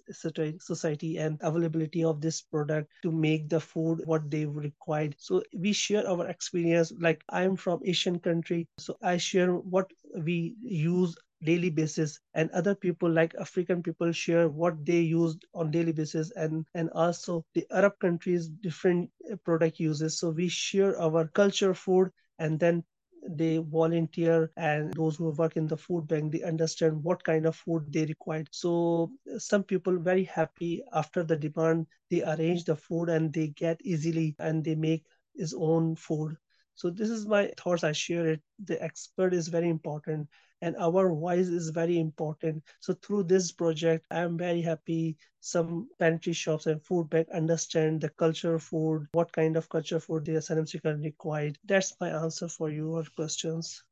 society 0.60 1.18
and 1.18 1.38
availability 1.42 2.04
of 2.04 2.22
this 2.22 2.42
product 2.42 2.92
to 3.04 3.12
make 3.12 3.50
the 3.50 3.60
food 3.60 4.02
what 4.06 4.30
they 4.30 4.46
required. 4.46 5.16
So 5.18 5.44
we 5.58 5.74
share 5.74 6.08
our 6.08 6.28
experience. 6.28 6.92
Like 7.00 7.24
i'm 7.30 7.56
from 7.56 7.82
asian 7.86 8.20
country. 8.20 8.68
So 8.78 8.98
i 9.02 9.18
share 9.18 9.54
what 9.54 9.92
we 10.24 10.56
use 10.62 11.16
daily 11.44 11.70
basis 11.70 12.20
and 12.34 12.50
other 12.52 12.76
people 12.76 13.10
like 13.10 13.34
african 13.40 13.82
people 13.84 14.12
share 14.12 14.50
what 14.50 14.86
they 14.86 15.00
used 15.00 15.46
on 15.54 15.72
daily 15.72 15.92
basis 15.92 16.32
and 16.36 16.66
and 16.74 16.90
also 16.92 17.44
the 17.54 17.66
arab 17.72 17.94
countries 18.00 18.48
different 18.50 19.10
uh, 19.32 19.36
product 19.46 19.80
uses. 19.80 20.20
So 20.20 20.30
we 20.32 20.48
share 20.50 21.00
our 21.00 21.28
culture 21.28 21.74
food 21.74 22.10
and 22.40 22.60
then 22.60 22.84
they 23.30 23.58
volunteer 23.58 24.52
and 24.58 24.94
those 24.94 25.18
who 25.18 25.30
work 25.32 25.58
in 25.58 25.68
the 25.68 25.78
food 25.78 26.08
bank 26.08 26.32
they 26.32 26.44
understand 26.44 27.04
what 27.04 27.24
kind 27.24 27.46
of 27.46 27.56
food 27.56 27.84
they 27.92 28.06
require 28.06 28.44
so 28.52 29.12
some 29.38 29.64
people 29.64 29.98
very 29.98 30.24
happy 30.24 30.82
after 30.94 31.24
the 31.24 31.36
demand 31.36 31.86
they 32.10 32.24
arrange 32.24 32.64
the 32.66 32.76
food 32.76 33.10
and 33.10 33.34
they 33.34 33.48
get 33.48 33.80
easily 33.84 34.36
and 34.40 34.64
they 34.64 34.76
make 34.76 35.06
his 35.36 35.54
own 35.58 35.96
food. 35.96 36.36
So 36.76 36.90
this 36.90 37.10
is 37.10 37.26
my 37.28 37.52
thoughts. 37.58 37.84
I 37.84 37.92
share 37.92 38.28
it. 38.28 38.42
The 38.66 38.82
expert 38.82 39.34
is 39.34 39.48
very 39.48 39.70
important 39.70 40.28
and 40.62 40.76
our 40.78 41.10
voice 41.14 41.48
is 41.48 41.70
very 41.70 42.00
important. 42.00 42.64
So 42.80 42.94
through 42.94 43.24
this 43.24 43.52
project 43.52 44.06
i 44.12 44.20
am 44.20 44.38
very 44.38 44.62
happy 44.62 45.18
some 45.40 45.90
pantry 46.00 46.34
shops 46.34 46.68
and 46.68 46.84
food 46.84 47.10
bank 47.10 47.28
understand 47.34 48.02
the 48.02 48.10
culture 48.10 48.60
food 48.60 49.08
what 49.14 49.32
kind 49.32 49.56
of 49.58 49.70
culture 49.70 50.00
food 50.00 50.26
the 50.26 50.36
asylum 50.36 50.68
seeker 50.68 50.96
required 50.96 51.58
that's 51.66 52.00
my 52.00 52.10
answer 52.10 52.48
for 52.48 52.70
your 52.70 53.04
questions 53.16 53.84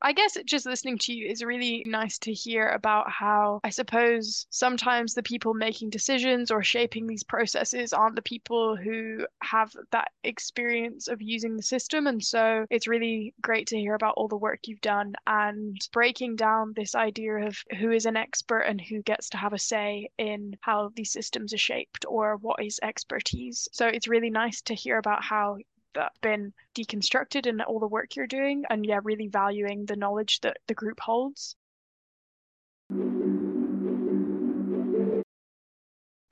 I 0.00 0.12
guess 0.12 0.36
just 0.44 0.64
listening 0.64 0.98
to 0.98 1.12
you 1.12 1.26
is 1.26 1.42
really 1.42 1.82
nice 1.86 2.18
to 2.20 2.32
hear 2.32 2.68
about 2.68 3.10
how 3.10 3.60
I 3.64 3.70
suppose 3.70 4.46
sometimes 4.50 5.14
the 5.14 5.24
people 5.24 5.54
making 5.54 5.90
decisions 5.90 6.52
or 6.52 6.62
shaping 6.62 7.06
these 7.06 7.24
processes 7.24 7.92
aren't 7.92 8.14
the 8.14 8.22
people 8.22 8.76
who 8.76 9.26
have 9.42 9.72
that 9.90 10.12
experience 10.22 11.08
of 11.08 11.20
using 11.20 11.56
the 11.56 11.62
system. 11.62 12.06
And 12.06 12.24
so 12.24 12.64
it's 12.70 12.86
really 12.86 13.34
great 13.42 13.66
to 13.68 13.78
hear 13.78 13.94
about 13.94 14.14
all 14.16 14.28
the 14.28 14.36
work 14.36 14.60
you've 14.66 14.80
done 14.80 15.14
and 15.26 15.76
breaking 15.92 16.36
down 16.36 16.74
this 16.76 16.94
idea 16.94 17.34
of 17.46 17.58
who 17.78 17.90
is 17.90 18.06
an 18.06 18.16
expert 18.16 18.60
and 18.60 18.80
who 18.80 19.02
gets 19.02 19.30
to 19.30 19.36
have 19.36 19.52
a 19.52 19.58
say 19.58 20.10
in 20.16 20.56
how 20.60 20.92
these 20.94 21.10
systems 21.10 21.52
are 21.52 21.58
shaped 21.58 22.04
or 22.08 22.36
what 22.36 22.64
is 22.64 22.78
expertise. 22.82 23.68
So 23.72 23.88
it's 23.88 24.06
really 24.06 24.30
nice 24.30 24.62
to 24.62 24.74
hear 24.74 24.98
about 24.98 25.24
how 25.24 25.58
that's 25.94 26.18
been 26.20 26.52
deconstructed 26.76 27.46
in 27.46 27.60
all 27.60 27.80
the 27.80 27.86
work 27.86 28.16
you're 28.16 28.26
doing 28.26 28.64
and 28.70 28.84
yeah 28.84 29.00
really 29.02 29.28
valuing 29.28 29.86
the 29.86 29.96
knowledge 29.96 30.40
that 30.40 30.58
the 30.66 30.74
group 30.74 31.00
holds 31.00 31.56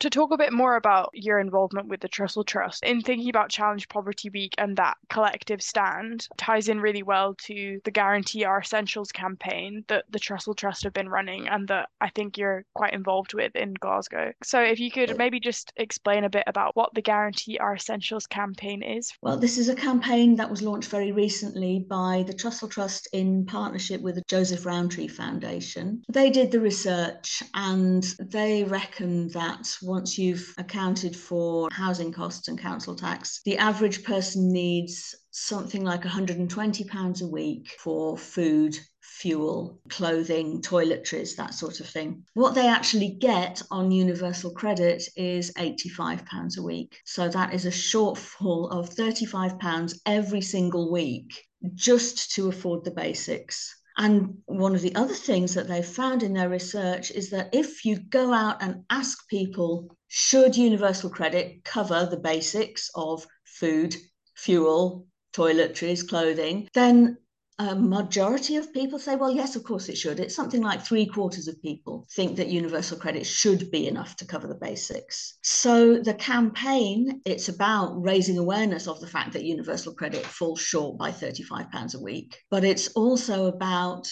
to 0.00 0.10
talk 0.10 0.30
a 0.30 0.36
bit 0.36 0.52
more 0.52 0.76
about 0.76 1.10
your 1.14 1.38
involvement 1.38 1.88
with 1.88 2.00
the 2.00 2.08
Trussell 2.08 2.46
Trust 2.46 2.84
in 2.84 3.00
thinking 3.00 3.30
about 3.30 3.50
Challenge 3.50 3.88
Poverty 3.88 4.28
Week 4.30 4.54
and 4.58 4.76
that 4.76 4.96
collective 5.08 5.62
stand 5.62 6.28
ties 6.36 6.68
in 6.68 6.80
really 6.80 7.02
well 7.02 7.34
to 7.44 7.80
the 7.84 7.90
Guarantee 7.90 8.44
Our 8.44 8.60
Essentials 8.60 9.10
campaign 9.10 9.84
that 9.88 10.04
the 10.10 10.18
Trussell 10.18 10.56
Trust 10.56 10.84
have 10.84 10.92
been 10.92 11.08
running 11.08 11.48
and 11.48 11.66
that 11.68 11.88
I 12.00 12.10
think 12.10 12.36
you're 12.36 12.64
quite 12.74 12.92
involved 12.92 13.32
with 13.32 13.56
in 13.56 13.74
Glasgow. 13.74 14.32
So 14.42 14.60
if 14.60 14.78
you 14.78 14.90
could 14.90 15.16
maybe 15.16 15.40
just 15.40 15.72
explain 15.76 16.24
a 16.24 16.30
bit 16.30 16.44
about 16.46 16.76
what 16.76 16.92
the 16.94 17.02
Guarantee 17.02 17.58
Our 17.58 17.74
Essentials 17.74 18.26
campaign 18.26 18.82
is. 18.82 19.12
Well, 19.22 19.38
this 19.38 19.56
is 19.56 19.68
a 19.68 19.74
campaign 19.74 20.36
that 20.36 20.50
was 20.50 20.62
launched 20.62 20.90
very 20.90 21.12
recently 21.12 21.86
by 21.88 22.24
the 22.26 22.34
Trussell 22.34 22.70
Trust 22.70 23.08
in 23.12 23.46
partnership 23.46 24.02
with 24.02 24.16
the 24.16 24.22
Joseph 24.28 24.66
Rowntree 24.66 25.08
Foundation. 25.08 26.02
They 26.12 26.30
did 26.30 26.50
the 26.50 26.60
research 26.60 27.42
and 27.54 28.02
they 28.18 28.64
reckon 28.64 29.28
that 29.28 29.66
once 29.86 30.18
you've 30.18 30.54
accounted 30.58 31.16
for 31.16 31.68
housing 31.72 32.12
costs 32.12 32.48
and 32.48 32.58
council 32.58 32.94
tax, 32.94 33.40
the 33.44 33.56
average 33.56 34.04
person 34.04 34.52
needs 34.52 35.14
something 35.30 35.84
like 35.84 36.02
£120 36.02 37.22
a 37.22 37.26
week 37.26 37.68
for 37.78 38.18
food, 38.18 38.78
fuel, 39.00 39.80
clothing, 39.88 40.60
toiletries, 40.60 41.36
that 41.36 41.54
sort 41.54 41.80
of 41.80 41.86
thing. 41.86 42.24
What 42.34 42.54
they 42.54 42.66
actually 42.66 43.16
get 43.20 43.62
on 43.70 43.90
universal 43.90 44.50
credit 44.50 45.02
is 45.16 45.52
£85 45.54 46.58
a 46.58 46.62
week. 46.62 46.98
So 47.04 47.28
that 47.28 47.54
is 47.54 47.64
a 47.64 47.70
shortfall 47.70 48.70
of 48.70 48.90
£35 48.90 49.98
every 50.04 50.40
single 50.40 50.90
week 50.90 51.46
just 51.74 52.32
to 52.32 52.48
afford 52.48 52.84
the 52.84 52.90
basics. 52.90 53.74
And 53.98 54.38
one 54.46 54.74
of 54.74 54.82
the 54.82 54.94
other 54.94 55.14
things 55.14 55.54
that 55.54 55.68
they've 55.68 55.86
found 55.86 56.22
in 56.22 56.34
their 56.34 56.48
research 56.50 57.10
is 57.10 57.30
that 57.30 57.54
if 57.54 57.84
you 57.84 57.98
go 57.98 58.32
out 58.32 58.62
and 58.62 58.84
ask 58.90 59.26
people, 59.28 59.96
should 60.08 60.56
universal 60.56 61.08
credit 61.10 61.64
cover 61.64 62.06
the 62.10 62.18
basics 62.18 62.90
of 62.94 63.26
food, 63.44 63.96
fuel, 64.34 65.06
toiletries, 65.32 66.06
clothing, 66.06 66.68
then 66.74 67.16
a 67.58 67.74
majority 67.74 68.56
of 68.56 68.72
people 68.72 68.98
say, 68.98 69.16
well, 69.16 69.30
yes, 69.30 69.56
of 69.56 69.64
course 69.64 69.88
it 69.88 69.96
should. 69.96 70.20
It's 70.20 70.34
something 70.34 70.62
like 70.62 70.82
three 70.82 71.06
quarters 71.06 71.48
of 71.48 71.60
people 71.62 72.06
think 72.12 72.36
that 72.36 72.48
universal 72.48 72.98
credit 72.98 73.24
should 73.24 73.70
be 73.70 73.88
enough 73.88 74.14
to 74.16 74.26
cover 74.26 74.46
the 74.46 74.54
basics. 74.54 75.38
So 75.42 75.98
the 75.98 76.14
campaign, 76.14 77.22
it's 77.24 77.48
about 77.48 77.94
raising 78.02 78.36
awareness 78.36 78.86
of 78.86 79.00
the 79.00 79.06
fact 79.06 79.32
that 79.32 79.44
universal 79.44 79.94
credit 79.94 80.24
falls 80.26 80.60
short 80.60 80.98
by 80.98 81.10
£35 81.10 81.94
a 81.94 82.02
week, 82.02 82.38
but 82.50 82.62
it's 82.62 82.88
also 82.88 83.46
about 83.46 84.06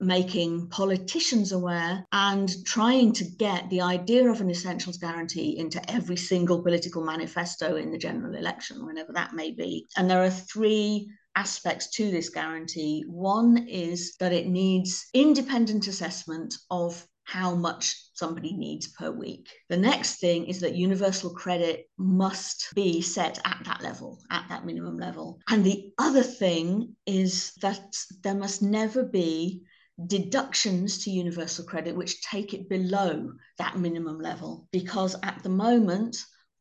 making 0.00 0.68
politicians 0.68 1.52
aware 1.52 2.04
and 2.12 2.52
trying 2.64 3.12
to 3.12 3.24
get 3.38 3.68
the 3.70 3.80
idea 3.80 4.28
of 4.28 4.40
an 4.40 4.50
essentials 4.50 4.98
guarantee 4.98 5.58
into 5.58 5.80
every 5.90 6.16
single 6.16 6.62
political 6.62 7.04
manifesto 7.04 7.76
in 7.76 7.90
the 7.90 7.98
general 7.98 8.34
election, 8.34 8.84
whenever 8.84 9.12
that 9.12 9.34
may 9.34 9.50
be. 9.50 9.86
And 9.96 10.08
there 10.08 10.22
are 10.22 10.30
three 10.30 11.08
aspects 11.36 11.90
to 11.90 12.10
this 12.10 12.28
guarantee. 12.28 13.04
One 13.06 13.66
is 13.68 14.16
that 14.20 14.32
it 14.32 14.46
needs 14.46 15.06
independent 15.14 15.86
assessment 15.86 16.54
of 16.70 17.06
how 17.24 17.54
much 17.54 17.96
somebody 18.12 18.52
needs 18.52 18.88
per 18.88 19.10
week. 19.10 19.48
The 19.68 19.76
next 19.76 20.20
thing 20.20 20.46
is 20.46 20.60
that 20.60 20.76
universal 20.76 21.30
credit 21.30 21.88
must 21.96 22.68
be 22.74 23.00
set 23.00 23.38
at 23.44 23.62
that 23.64 23.82
level, 23.82 24.20
at 24.30 24.46
that 24.50 24.66
minimum 24.66 24.98
level. 24.98 25.40
And 25.48 25.64
the 25.64 25.92
other 25.98 26.22
thing 26.22 26.94
is 27.06 27.52
that 27.62 27.96
there 28.22 28.34
must 28.34 28.62
never 28.62 29.02
be 29.02 29.62
deductions 30.06 31.04
to 31.04 31.10
universal 31.10 31.64
credit 31.64 31.96
which 31.96 32.20
take 32.22 32.52
it 32.52 32.68
below 32.68 33.32
that 33.58 33.78
minimum 33.78 34.18
level 34.18 34.66
because 34.72 35.14
at 35.22 35.40
the 35.44 35.48
moment 35.48 36.16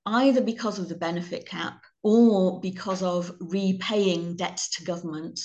either 0.06 0.42
because 0.42 0.78
of 0.78 0.88
the 0.88 0.96
benefit 0.96 1.48
cap 1.48 1.82
or 2.04 2.60
because 2.60 3.02
of 3.02 3.32
repaying 3.40 4.36
debts 4.36 4.70
to 4.70 4.84
government, 4.84 5.40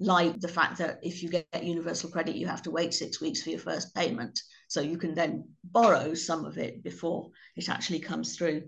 like 0.00 0.40
the 0.40 0.48
fact 0.48 0.78
that 0.78 0.98
if 1.02 1.22
you 1.22 1.28
get 1.28 1.46
universal 1.62 2.10
credit, 2.10 2.34
you 2.34 2.48
have 2.48 2.62
to 2.62 2.70
wait 2.70 2.92
six 2.92 3.20
weeks 3.20 3.42
for 3.42 3.50
your 3.50 3.60
first 3.60 3.94
payment. 3.94 4.40
So 4.68 4.80
you 4.80 4.98
can 4.98 5.14
then 5.14 5.48
borrow 5.62 6.14
some 6.14 6.44
of 6.44 6.58
it 6.58 6.82
before 6.82 7.30
it 7.56 7.68
actually 7.68 8.00
comes 8.00 8.36
through. 8.36 8.64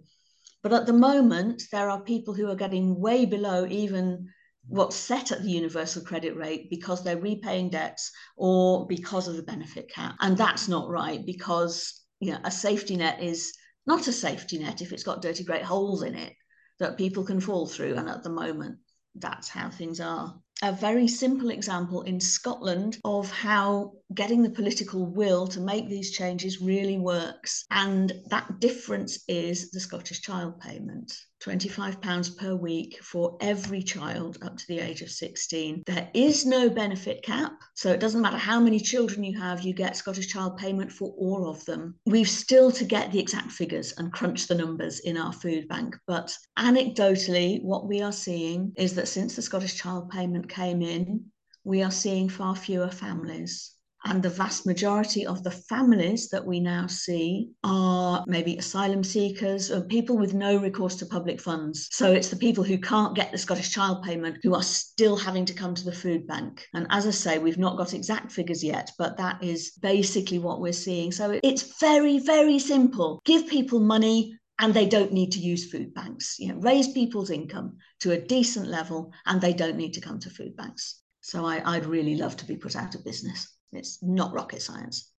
But 0.62 0.72
at 0.72 0.86
the 0.86 0.92
moment, 0.92 1.64
there 1.72 1.90
are 1.90 2.00
people 2.00 2.32
who 2.32 2.48
are 2.48 2.54
getting 2.54 3.00
way 3.00 3.24
below 3.24 3.66
even 3.66 4.28
what's 4.68 4.94
set 4.94 5.32
at 5.32 5.42
the 5.42 5.50
universal 5.50 6.02
credit 6.02 6.36
rate 6.36 6.70
because 6.70 7.02
they're 7.02 7.18
repaying 7.18 7.70
debts 7.70 8.12
or 8.36 8.86
because 8.86 9.26
of 9.26 9.34
the 9.34 9.42
benefit 9.42 9.90
cap. 9.92 10.14
And 10.20 10.36
that's 10.36 10.68
not 10.68 10.88
right 10.88 11.26
because 11.26 12.02
you 12.20 12.30
know, 12.30 12.38
a 12.44 12.52
safety 12.52 12.94
net 12.94 13.20
is 13.20 13.52
not 13.84 14.06
a 14.06 14.12
safety 14.12 14.60
net 14.60 14.80
if 14.80 14.92
it's 14.92 15.02
got 15.02 15.22
dirty 15.22 15.42
great 15.42 15.64
holes 15.64 16.04
in 16.04 16.14
it 16.14 16.34
that 16.78 16.98
people 16.98 17.24
can 17.24 17.40
fall 17.40 17.66
through. 17.66 17.94
And 17.94 18.08
at 18.08 18.22
the 18.22 18.30
moment, 18.30 18.78
that's 19.14 19.48
how 19.48 19.70
things 19.70 20.00
are. 20.00 20.34
A 20.62 20.72
very 20.72 21.08
simple 21.08 21.50
example 21.50 22.02
in 22.02 22.20
Scotland 22.20 22.98
of 23.04 23.30
how 23.30 23.92
getting 24.14 24.42
the 24.42 24.50
political 24.50 25.06
will 25.06 25.46
to 25.48 25.60
make 25.60 25.88
these 25.88 26.12
changes 26.12 26.60
really 26.60 26.98
works. 26.98 27.64
And 27.70 28.12
that 28.28 28.60
difference 28.60 29.24
is 29.28 29.70
the 29.70 29.80
Scottish 29.80 30.20
Child 30.20 30.60
Payment. 30.60 31.12
£25 31.42 32.36
per 32.36 32.54
week 32.54 32.98
for 33.02 33.36
every 33.40 33.82
child 33.82 34.38
up 34.42 34.56
to 34.56 34.64
the 34.68 34.78
age 34.78 35.02
of 35.02 35.10
16. 35.10 35.82
There 35.86 36.08
is 36.14 36.46
no 36.46 36.70
benefit 36.70 37.22
cap, 37.24 37.52
so 37.74 37.90
it 37.90 37.98
doesn't 37.98 38.20
matter 38.20 38.36
how 38.36 38.60
many 38.60 38.78
children 38.78 39.24
you 39.24 39.36
have, 39.38 39.62
you 39.62 39.74
get 39.74 39.96
Scottish 39.96 40.28
Child 40.28 40.56
Payment 40.56 40.92
for 40.92 41.12
all 41.18 41.48
of 41.50 41.64
them. 41.64 41.96
We've 42.06 42.28
still 42.28 42.70
to 42.72 42.84
get 42.84 43.10
the 43.10 43.18
exact 43.18 43.50
figures 43.50 43.92
and 43.98 44.12
crunch 44.12 44.46
the 44.46 44.54
numbers 44.54 45.00
in 45.00 45.16
our 45.16 45.32
food 45.32 45.66
bank, 45.66 45.96
but 46.06 46.36
anecdotally, 46.58 47.62
what 47.62 47.88
we 47.88 48.02
are 48.02 48.12
seeing 48.12 48.72
is 48.76 48.94
that 48.94 49.08
since 49.08 49.34
the 49.34 49.42
Scottish 49.42 49.76
Child 49.76 50.10
Payment 50.10 50.48
came 50.48 50.80
in, 50.80 51.24
we 51.64 51.82
are 51.82 51.90
seeing 51.90 52.28
far 52.28 52.54
fewer 52.54 52.90
families 52.90 53.72
and 54.04 54.22
the 54.22 54.30
vast 54.30 54.66
majority 54.66 55.26
of 55.26 55.42
the 55.42 55.50
families 55.50 56.28
that 56.30 56.44
we 56.44 56.60
now 56.60 56.86
see 56.86 57.50
are 57.62 58.24
maybe 58.26 58.56
asylum 58.56 59.04
seekers 59.04 59.70
or 59.70 59.82
people 59.82 60.16
with 60.18 60.34
no 60.34 60.56
recourse 60.56 60.96
to 60.96 61.06
public 61.06 61.40
funds. 61.40 61.88
So 61.92 62.12
it's 62.12 62.28
the 62.28 62.36
people 62.36 62.64
who 62.64 62.78
can't 62.78 63.14
get 63.14 63.30
the 63.30 63.38
Scottish 63.38 63.70
Child 63.70 64.02
Payment 64.02 64.38
who 64.42 64.54
are 64.54 64.62
still 64.62 65.16
having 65.16 65.44
to 65.46 65.54
come 65.54 65.74
to 65.74 65.84
the 65.84 65.92
food 65.92 66.26
bank. 66.26 66.66
And 66.74 66.86
as 66.90 67.06
I 67.06 67.10
say, 67.10 67.38
we've 67.38 67.58
not 67.58 67.76
got 67.76 67.94
exact 67.94 68.32
figures 68.32 68.64
yet, 68.64 68.90
but 68.98 69.16
that 69.18 69.42
is 69.42 69.72
basically 69.80 70.38
what 70.38 70.60
we're 70.60 70.72
seeing. 70.72 71.12
So 71.12 71.38
it's 71.42 71.78
very, 71.78 72.18
very 72.18 72.58
simple. 72.58 73.20
Give 73.24 73.46
people 73.46 73.80
money, 73.80 74.36
and 74.58 74.74
they 74.74 74.86
don't 74.86 75.12
need 75.12 75.32
to 75.32 75.40
use 75.40 75.70
food 75.70 75.92
banks. 75.94 76.36
You 76.38 76.48
know, 76.48 76.60
raise 76.60 76.92
people's 76.92 77.30
income 77.30 77.78
to 78.00 78.12
a 78.12 78.20
decent 78.20 78.68
level, 78.68 79.12
and 79.26 79.40
they 79.40 79.52
don't 79.52 79.76
need 79.76 79.94
to 79.94 80.00
come 80.00 80.20
to 80.20 80.30
food 80.30 80.56
banks. 80.56 81.00
So 81.20 81.46
I, 81.46 81.78
would 81.78 81.86
really 81.86 82.16
love 82.16 82.36
to 82.38 82.44
be 82.44 82.56
put 82.56 82.76
out 82.76 82.94
of 82.94 83.04
business. 83.04 83.52
It's 83.72 84.02
not 84.02 84.32
rocket 84.32 84.62
science. 84.62 85.12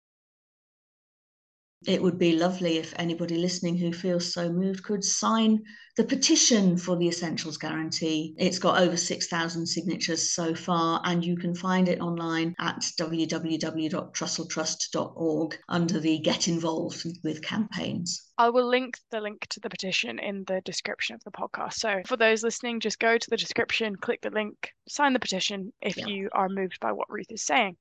It 1.85 2.01
would 2.01 2.17
be 2.17 2.37
lovely 2.37 2.77
if 2.77 2.93
anybody 2.95 3.35
listening 3.35 3.75
who 3.77 3.91
feels 3.91 4.33
so 4.33 4.49
moved 4.49 4.83
could 4.83 5.03
sign 5.03 5.61
the 5.97 6.05
petition 6.05 6.77
for 6.77 6.95
the 6.95 7.09
Essentials 7.09 7.57
Guarantee. 7.57 8.33
It's 8.37 8.57
got 8.57 8.81
over 8.81 8.95
6,000 8.95 9.65
signatures 9.65 10.33
so 10.33 10.55
far, 10.55 11.01
and 11.03 11.25
you 11.25 11.35
can 11.35 11.53
find 11.53 11.89
it 11.89 11.99
online 11.99 12.55
at 12.59 12.79
www.trusselltrust.org 12.99 15.59
under 15.67 15.99
the 15.99 16.19
Get 16.19 16.47
Involved 16.47 17.05
with 17.23 17.43
campaigns. 17.43 18.29
I 18.37 18.49
will 18.49 18.67
link 18.67 18.97
the 19.11 19.19
link 19.19 19.45
to 19.47 19.59
the 19.59 19.69
petition 19.69 20.19
in 20.19 20.45
the 20.47 20.61
description 20.61 21.15
of 21.15 21.23
the 21.25 21.31
podcast. 21.31 21.73
So 21.73 22.01
for 22.07 22.15
those 22.15 22.43
listening, 22.43 22.79
just 22.79 22.99
go 22.99 23.17
to 23.17 23.29
the 23.29 23.35
description, 23.35 23.97
click 23.97 24.21
the 24.21 24.29
link, 24.29 24.71
sign 24.87 25.11
the 25.11 25.19
petition 25.19 25.73
if 25.81 25.97
yeah. 25.97 26.07
you 26.07 26.29
are 26.31 26.47
moved 26.47 26.79
by 26.79 26.93
what 26.93 27.09
Ruth 27.09 27.29
is 27.29 27.43
saying 27.43 27.75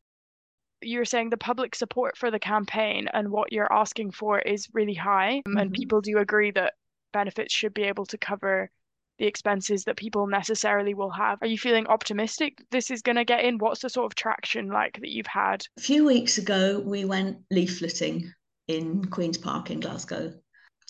you're 0.83 1.05
saying 1.05 1.31
the 1.31 1.37
public 1.37 1.75
support 1.75 2.17
for 2.17 2.31
the 2.31 2.39
campaign 2.39 3.09
and 3.13 3.31
what 3.31 3.53
you're 3.53 3.73
asking 3.73 4.13
for 4.13 4.39
is 4.39 4.69
really 4.73 4.95
high. 4.95 5.43
Mm-hmm. 5.47 5.59
And 5.59 5.73
people 5.73 6.01
do 6.01 6.19
agree 6.19 6.51
that 6.53 6.75
benefits 7.13 7.55
should 7.55 7.75
be 7.75 7.83
able 7.85 8.07
to 8.07 8.19
cover 8.19 8.71
the 9.19 9.27
expenses 9.27 9.85
that 9.85 9.97
people 9.97 10.27
necessarily 10.27 10.95
will 10.95 11.11
have. 11.11 11.39
Are 11.43 11.47
you 11.47 11.59
feeling 11.59 11.87
optimistic 11.87 12.59
this 12.71 12.91
is 12.91 13.03
going 13.03 13.17
to 13.17 13.25
get 13.25 13.45
in? 13.45 13.59
What's 13.59 13.83
the 13.83 13.91
sort 13.91 14.07
of 14.07 14.15
traction 14.15 14.69
like 14.69 14.99
that 15.01 15.11
you've 15.11 15.27
had? 15.27 15.65
A 15.79 15.83
few 15.83 16.05
weeks 16.05 16.39
ago, 16.39 16.81
we 16.85 17.05
went 17.05 17.39
leafleting 17.53 18.25
in 18.69 19.05
Queen's 19.07 19.39
Park 19.39 19.71
in 19.71 19.81
Glasgow. 19.81 20.33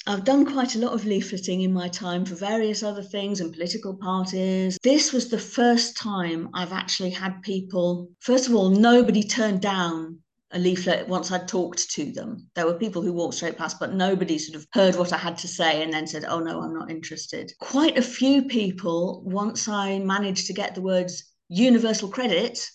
I've 0.04 0.24
done 0.24 0.44
quite 0.44 0.74
a 0.74 0.80
lot 0.80 0.94
of 0.94 1.02
leafleting 1.02 1.62
in 1.62 1.72
my 1.72 1.86
time 1.86 2.24
for 2.24 2.34
various 2.34 2.82
other 2.82 3.04
things 3.04 3.40
and 3.40 3.52
political 3.52 3.94
parties. 3.94 4.76
This 4.82 5.12
was 5.12 5.28
the 5.28 5.38
first 5.38 5.96
time 5.96 6.48
I've 6.54 6.72
actually 6.72 7.10
had 7.10 7.40
people, 7.42 8.10
first 8.18 8.48
of 8.48 8.54
all, 8.54 8.70
nobody 8.70 9.22
turned 9.22 9.60
down 9.60 10.18
a 10.50 10.58
leaflet 10.58 11.06
once 11.06 11.30
I'd 11.30 11.46
talked 11.46 11.88
to 11.92 12.10
them. 12.10 12.48
There 12.56 12.66
were 12.66 12.74
people 12.74 13.00
who 13.00 13.12
walked 13.12 13.34
straight 13.34 13.56
past, 13.56 13.78
but 13.78 13.94
nobody 13.94 14.38
sort 14.38 14.56
of 14.56 14.66
heard 14.72 14.96
what 14.96 15.12
I 15.12 15.18
had 15.18 15.38
to 15.38 15.48
say 15.48 15.84
and 15.84 15.92
then 15.92 16.08
said, 16.08 16.24
Oh, 16.24 16.40
no, 16.40 16.60
I'm 16.60 16.74
not 16.74 16.90
interested. 16.90 17.52
Quite 17.60 17.96
a 17.96 18.02
few 18.02 18.42
people, 18.42 19.22
once 19.24 19.68
I 19.68 20.00
managed 20.00 20.48
to 20.48 20.52
get 20.52 20.74
the 20.74 20.82
words 20.82 21.32
universal 21.48 22.08
credit 22.08 22.66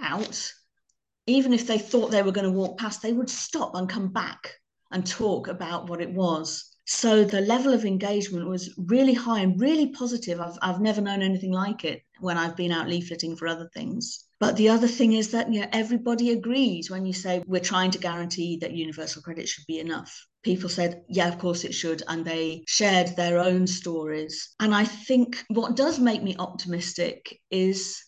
out, 0.00 0.50
even 1.26 1.52
if 1.52 1.66
they 1.66 1.78
thought 1.78 2.10
they 2.10 2.22
were 2.22 2.32
going 2.32 2.50
to 2.50 2.58
walk 2.58 2.78
past, 2.78 3.02
they 3.02 3.12
would 3.12 3.28
stop 3.28 3.74
and 3.74 3.86
come 3.86 4.08
back 4.08 4.54
and 4.90 5.06
talk 5.06 5.46
about 5.46 5.88
what 5.88 6.00
it 6.00 6.10
was. 6.10 6.69
So 6.86 7.24
the 7.24 7.40
level 7.40 7.72
of 7.72 7.84
engagement 7.84 8.48
was 8.48 8.74
really 8.76 9.14
high 9.14 9.40
and 9.40 9.60
really 9.60 9.88
positive. 9.92 10.40
I've, 10.40 10.58
I've 10.60 10.80
never 10.80 11.00
known 11.00 11.22
anything 11.22 11.52
like 11.52 11.84
it 11.84 12.02
when 12.20 12.36
I've 12.36 12.56
been 12.56 12.72
out 12.72 12.88
leafleting 12.88 13.38
for 13.38 13.46
other 13.46 13.70
things. 13.72 14.26
But 14.40 14.56
the 14.56 14.70
other 14.70 14.88
thing 14.88 15.12
is 15.12 15.30
that 15.32 15.52
you 15.52 15.60
know 15.60 15.68
everybody 15.72 16.30
agrees 16.30 16.90
when 16.90 17.04
you 17.04 17.12
say 17.12 17.42
we're 17.46 17.60
trying 17.60 17.90
to 17.92 17.98
guarantee 17.98 18.56
that 18.58 18.72
universal 18.72 19.22
credit 19.22 19.48
should 19.48 19.66
be 19.66 19.78
enough. 19.78 20.26
People 20.42 20.70
said, 20.70 21.02
yeah, 21.08 21.28
of 21.28 21.38
course 21.38 21.64
it 21.64 21.74
should. 21.74 22.02
And 22.08 22.24
they 22.24 22.64
shared 22.66 23.14
their 23.16 23.38
own 23.38 23.66
stories. 23.66 24.54
And 24.58 24.74
I 24.74 24.84
think 24.84 25.44
what 25.48 25.76
does 25.76 25.98
make 25.98 26.22
me 26.22 26.36
optimistic 26.38 27.38
is 27.50 28.02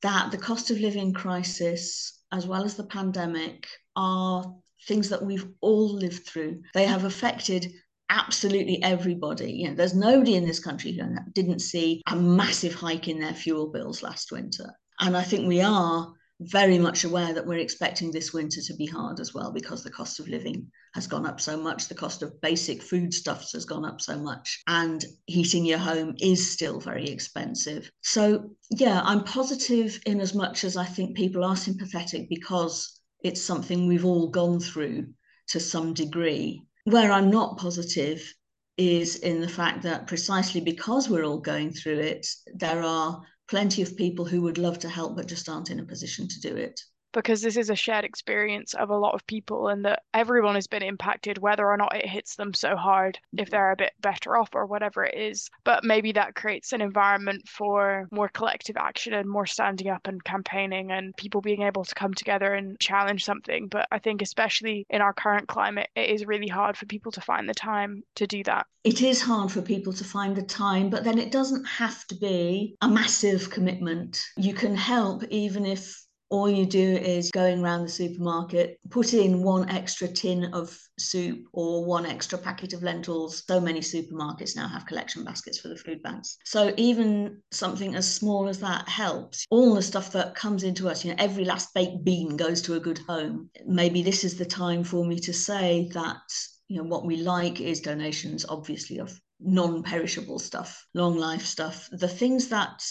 that 0.00 0.30
the 0.30 0.38
cost 0.38 0.70
of 0.70 0.80
living 0.80 1.12
crisis, 1.12 2.18
as 2.32 2.46
well 2.46 2.64
as 2.64 2.74
the 2.76 2.84
pandemic, 2.84 3.66
are 3.96 4.54
things 4.86 5.08
that 5.10 5.24
we've 5.24 5.46
all 5.60 5.94
lived 5.94 6.26
through. 6.26 6.62
They 6.72 6.86
have 6.86 7.04
affected 7.04 7.72
absolutely 8.10 8.82
everybody. 8.82 9.52
You 9.52 9.68
know, 9.68 9.74
there's 9.74 9.94
nobody 9.94 10.34
in 10.34 10.46
this 10.46 10.60
country 10.60 10.92
who 10.92 11.14
didn't 11.32 11.60
see 11.60 12.02
a 12.06 12.16
massive 12.16 12.74
hike 12.74 13.08
in 13.08 13.20
their 13.20 13.34
fuel 13.34 13.70
bills 13.70 14.02
last 14.02 14.32
winter. 14.32 14.72
And 15.00 15.16
I 15.16 15.22
think 15.22 15.48
we 15.48 15.60
are 15.60 16.12
very 16.40 16.78
much 16.78 17.04
aware 17.04 17.32
that 17.32 17.46
we're 17.46 17.58
expecting 17.58 18.10
this 18.10 18.32
winter 18.32 18.60
to 18.60 18.74
be 18.74 18.86
hard 18.86 19.20
as 19.20 19.32
well 19.32 19.52
because 19.52 19.82
the 19.82 19.90
cost 19.90 20.18
of 20.18 20.28
living 20.28 20.68
has 20.92 21.06
gone 21.06 21.26
up 21.26 21.40
so 21.40 21.56
much 21.56 21.86
the 21.86 21.94
cost 21.94 22.22
of 22.22 22.40
basic 22.40 22.82
foodstuffs 22.82 23.52
has 23.52 23.64
gone 23.64 23.84
up 23.84 24.00
so 24.00 24.18
much 24.18 24.60
and 24.66 25.04
heating 25.26 25.64
your 25.64 25.78
home 25.78 26.14
is 26.20 26.50
still 26.50 26.80
very 26.80 27.06
expensive 27.06 27.88
so 28.02 28.50
yeah 28.70 29.00
i'm 29.04 29.22
positive 29.22 30.00
in 30.06 30.20
as 30.20 30.34
much 30.34 30.64
as 30.64 30.76
i 30.76 30.84
think 30.84 31.16
people 31.16 31.44
are 31.44 31.56
sympathetic 31.56 32.28
because 32.28 33.00
it's 33.22 33.40
something 33.40 33.86
we've 33.86 34.04
all 34.04 34.28
gone 34.28 34.58
through 34.58 35.06
to 35.46 35.60
some 35.60 35.94
degree 35.94 36.60
where 36.84 37.10
i'm 37.10 37.30
not 37.30 37.56
positive 37.58 38.34
is 38.76 39.16
in 39.16 39.40
the 39.40 39.48
fact 39.48 39.82
that 39.82 40.06
precisely 40.06 40.60
because 40.60 41.08
we're 41.08 41.24
all 41.24 41.38
going 41.38 41.70
through 41.72 41.98
it 41.98 42.26
there 42.54 42.82
are 42.82 43.22
plenty 43.48 43.82
of 43.82 43.96
people 43.96 44.24
who 44.24 44.42
would 44.42 44.58
love 44.58 44.78
to 44.78 44.88
help 44.88 45.16
but 45.16 45.26
just 45.26 45.48
aren't 45.48 45.70
in 45.70 45.80
a 45.80 45.84
position 45.84 46.28
to 46.28 46.40
do 46.40 46.54
it 46.56 46.78
because 47.14 47.40
this 47.40 47.56
is 47.56 47.70
a 47.70 47.76
shared 47.76 48.04
experience 48.04 48.74
of 48.74 48.90
a 48.90 48.96
lot 48.96 49.14
of 49.14 49.26
people 49.26 49.68
and 49.68 49.84
that 49.84 50.02
everyone 50.12 50.56
has 50.56 50.66
been 50.66 50.82
impacted 50.82 51.38
whether 51.38 51.66
or 51.66 51.76
not 51.76 51.96
it 51.96 52.06
hits 52.06 52.36
them 52.36 52.52
so 52.52 52.76
hard 52.76 53.18
if 53.32 53.46
mm-hmm. 53.46 53.50
they're 53.52 53.72
a 53.72 53.76
bit 53.76 53.92
better 54.00 54.36
off 54.36 54.50
or 54.54 54.66
whatever 54.66 55.04
it 55.04 55.16
is. 55.16 55.48
But 55.64 55.84
maybe 55.84 56.12
that 56.12 56.34
creates 56.34 56.72
an 56.72 56.82
environment 56.82 57.48
for 57.48 58.08
more 58.10 58.28
collective 58.28 58.76
action 58.76 59.14
and 59.14 59.28
more 59.28 59.46
standing 59.46 59.88
up 59.88 60.06
and 60.06 60.22
campaigning 60.22 60.90
and 60.90 61.16
people 61.16 61.40
being 61.40 61.62
able 61.62 61.84
to 61.84 61.94
come 61.94 62.12
together 62.12 62.52
and 62.52 62.78
challenge 62.80 63.24
something. 63.24 63.68
But 63.68 63.86
i 63.90 63.98
think 63.98 64.20
especially 64.20 64.86
in 64.90 65.00
our 65.00 65.12
current 65.12 65.46
climate 65.48 65.88
it 65.94 66.10
is 66.10 66.26
really 66.26 66.48
hard 66.48 66.76
for 66.76 66.86
people 66.86 67.12
to 67.12 67.20
find 67.20 67.48
the 67.48 67.54
time 67.54 68.02
to 68.16 68.26
do 68.26 68.42
that. 68.44 68.66
It 68.82 69.00
is 69.00 69.22
hard 69.22 69.52
for 69.52 69.62
people 69.62 69.92
to 69.92 70.04
find 70.04 70.36
the 70.36 70.42
time 70.42 70.90
but 70.90 71.04
then 71.04 71.18
it 71.18 71.30
doesn't 71.30 71.64
have 71.64 72.06
to 72.08 72.16
be 72.16 72.76
a 72.80 72.88
massive 72.88 73.50
commitment. 73.50 74.20
You 74.36 74.52
can 74.52 74.76
help 74.76 75.24
even 75.30 75.64
if 75.64 76.03
all 76.34 76.50
you 76.50 76.66
do 76.66 76.96
is 76.96 77.30
going 77.30 77.62
around 77.62 77.84
the 77.84 77.88
supermarket, 77.88 78.78
put 78.90 79.14
in 79.14 79.44
one 79.44 79.70
extra 79.70 80.08
tin 80.08 80.52
of 80.52 80.76
soup 80.98 81.46
or 81.52 81.84
one 81.84 82.04
extra 82.04 82.36
packet 82.36 82.72
of 82.72 82.82
lentils. 82.82 83.44
So 83.46 83.60
many 83.60 83.78
supermarkets 83.78 84.56
now 84.56 84.66
have 84.66 84.84
collection 84.84 85.22
baskets 85.22 85.60
for 85.60 85.68
the 85.68 85.76
food 85.76 86.02
banks. 86.02 86.36
So 86.44 86.74
even 86.76 87.40
something 87.52 87.94
as 87.94 88.12
small 88.12 88.48
as 88.48 88.58
that 88.60 88.88
helps. 88.88 89.46
All 89.50 89.76
the 89.76 89.82
stuff 89.82 90.10
that 90.12 90.34
comes 90.34 90.64
into 90.64 90.88
us, 90.88 91.04
you 91.04 91.12
know, 91.12 91.16
every 91.18 91.44
last 91.44 91.72
baked 91.72 92.04
bean 92.04 92.36
goes 92.36 92.60
to 92.62 92.74
a 92.74 92.80
good 92.80 92.98
home. 92.98 93.48
Maybe 93.64 94.02
this 94.02 94.24
is 94.24 94.36
the 94.36 94.44
time 94.44 94.82
for 94.82 95.04
me 95.06 95.20
to 95.20 95.32
say 95.32 95.88
that, 95.94 96.20
you 96.66 96.78
know, 96.78 96.88
what 96.88 97.06
we 97.06 97.16
like 97.18 97.60
is 97.60 97.80
donations, 97.80 98.44
obviously, 98.48 98.98
of 98.98 99.20
non-perishable 99.38 100.40
stuff, 100.40 100.84
long 100.94 101.16
life 101.16 101.44
stuff. 101.44 101.88
The 101.92 102.08
things 102.08 102.48
that 102.48 102.82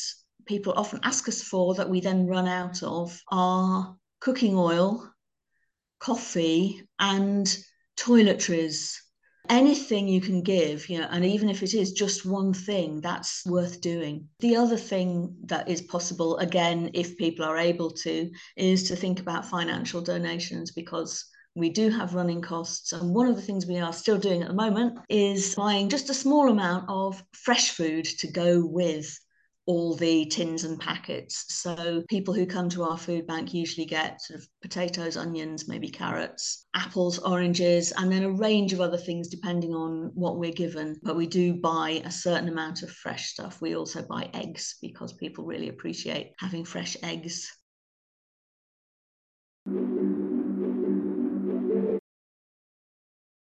people 0.46 0.74
often 0.76 1.00
ask 1.04 1.28
us 1.28 1.42
for 1.42 1.76
that 1.76 1.90
we 1.90 2.02
then 2.02 2.28
run 2.28 2.48
out 2.48 2.84
of 2.84 3.20
are 3.30 3.96
cooking 4.20 4.58
oil, 4.58 5.10
coffee, 6.00 6.82
and 7.00 7.58
toiletries. 7.98 8.96
Anything 9.50 10.08
you 10.08 10.22
can 10.22 10.42
give, 10.42 10.88
you 10.88 11.00
know, 11.00 11.08
and 11.12 11.26
even 11.26 11.50
if 11.50 11.64
it 11.64 11.74
is 11.74 11.92
just 11.92 12.26
one 12.26 12.54
thing, 12.54 13.02
that's 13.02 13.46
worth 13.46 13.82
doing. 13.82 14.30
The 14.40 14.56
other 14.56 14.78
thing 14.78 15.36
that 15.46 15.68
is 15.68 15.82
possible, 15.82 16.38
again, 16.38 16.92
if 16.94 17.18
people 17.18 17.44
are 17.44 17.58
able 17.58 17.92
to, 17.92 18.32
is 18.56 18.88
to 18.88 18.96
think 18.96 19.20
about 19.20 19.46
financial 19.46 20.00
donations 20.00 20.72
because 20.72 21.26
we 21.56 21.70
do 21.70 21.90
have 21.90 22.16
running 22.16 22.42
costs. 22.42 22.94
And 22.94 23.14
one 23.14 23.28
of 23.28 23.36
the 23.36 23.42
things 23.42 23.66
we 23.66 23.80
are 23.80 23.94
still 23.94 24.18
doing 24.18 24.42
at 24.42 24.48
the 24.48 24.54
moment 24.54 25.00
is 25.10 25.56
buying 25.56 25.90
just 25.90 26.10
a 26.10 26.14
small 26.14 26.50
amount 26.50 26.86
of 26.90 27.22
fresh 27.34 27.72
food 27.72 28.06
to 28.20 28.32
go 28.32 28.66
with 28.66 29.20
all 29.66 29.96
the 29.96 30.26
tins 30.26 30.64
and 30.64 30.80
packets. 30.80 31.46
So 31.50 32.04
people 32.10 32.34
who 32.34 32.46
come 32.46 32.70
to 32.70 32.84
our 32.84 32.98
food 32.98 33.26
bank 33.28 33.54
usually 33.54 33.86
get 33.86 34.22
sort 34.22 34.40
of 34.40 34.48
potatoes, 34.62 35.16
onions, 35.16 35.68
maybe 35.68 35.90
carrots, 35.90 36.68
apples, 36.76 37.20
oranges, 37.20 37.94
and 37.94 38.12
then 38.12 38.24
a 38.24 38.32
range 38.32 38.74
of 38.74 38.82
other 38.82 38.98
things 38.98 39.30
depending 39.30 39.74
on 39.74 40.12
what 40.14 40.38
we're 40.38 40.52
given. 40.52 41.00
But 41.02 41.16
we 41.16 41.28
do 41.28 41.54
buy 41.54 42.02
a 42.04 42.12
certain 42.12 42.50
amount 42.50 42.84
of 42.84 42.92
fresh 42.92 43.32
stuff. 43.32 43.62
We 43.62 43.76
also 43.76 44.02
buy 44.02 44.30
eggs 44.34 44.76
because 44.82 45.14
people 45.14 45.46
really 45.46 45.70
appreciate 45.70 46.34
having 46.40 46.66
fresh 46.66 46.98
eggs. 47.02 47.50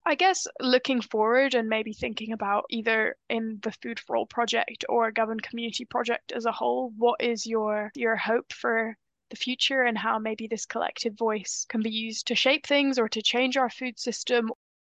I 0.07 0.13
guess 0.13 0.45
looking 0.61 1.01
forward 1.01 1.55
and 1.55 1.67
maybe 1.67 1.91
thinking 1.91 2.31
about 2.31 2.65
either 2.69 3.15
in 3.27 3.59
the 3.63 3.71
Food 3.71 3.99
for 3.99 4.15
All 4.15 4.27
project 4.27 4.85
or 4.87 5.11
Govan 5.11 5.39
Community 5.39 5.83
project 5.83 6.31
as 6.31 6.45
a 6.45 6.51
whole, 6.51 6.91
what 6.95 7.21
is 7.21 7.47
your 7.47 7.91
your 7.95 8.15
hope 8.15 8.53
for 8.53 8.95
the 9.31 9.35
future 9.35 9.81
and 9.81 9.97
how 9.97 10.19
maybe 10.19 10.47
this 10.47 10.67
collective 10.67 11.17
voice 11.17 11.65
can 11.67 11.81
be 11.81 11.89
used 11.89 12.27
to 12.27 12.35
shape 12.35 12.67
things 12.67 12.99
or 12.99 13.09
to 13.09 13.21
change 13.23 13.57
our 13.57 13.69
food 13.69 13.97
system? 13.97 14.51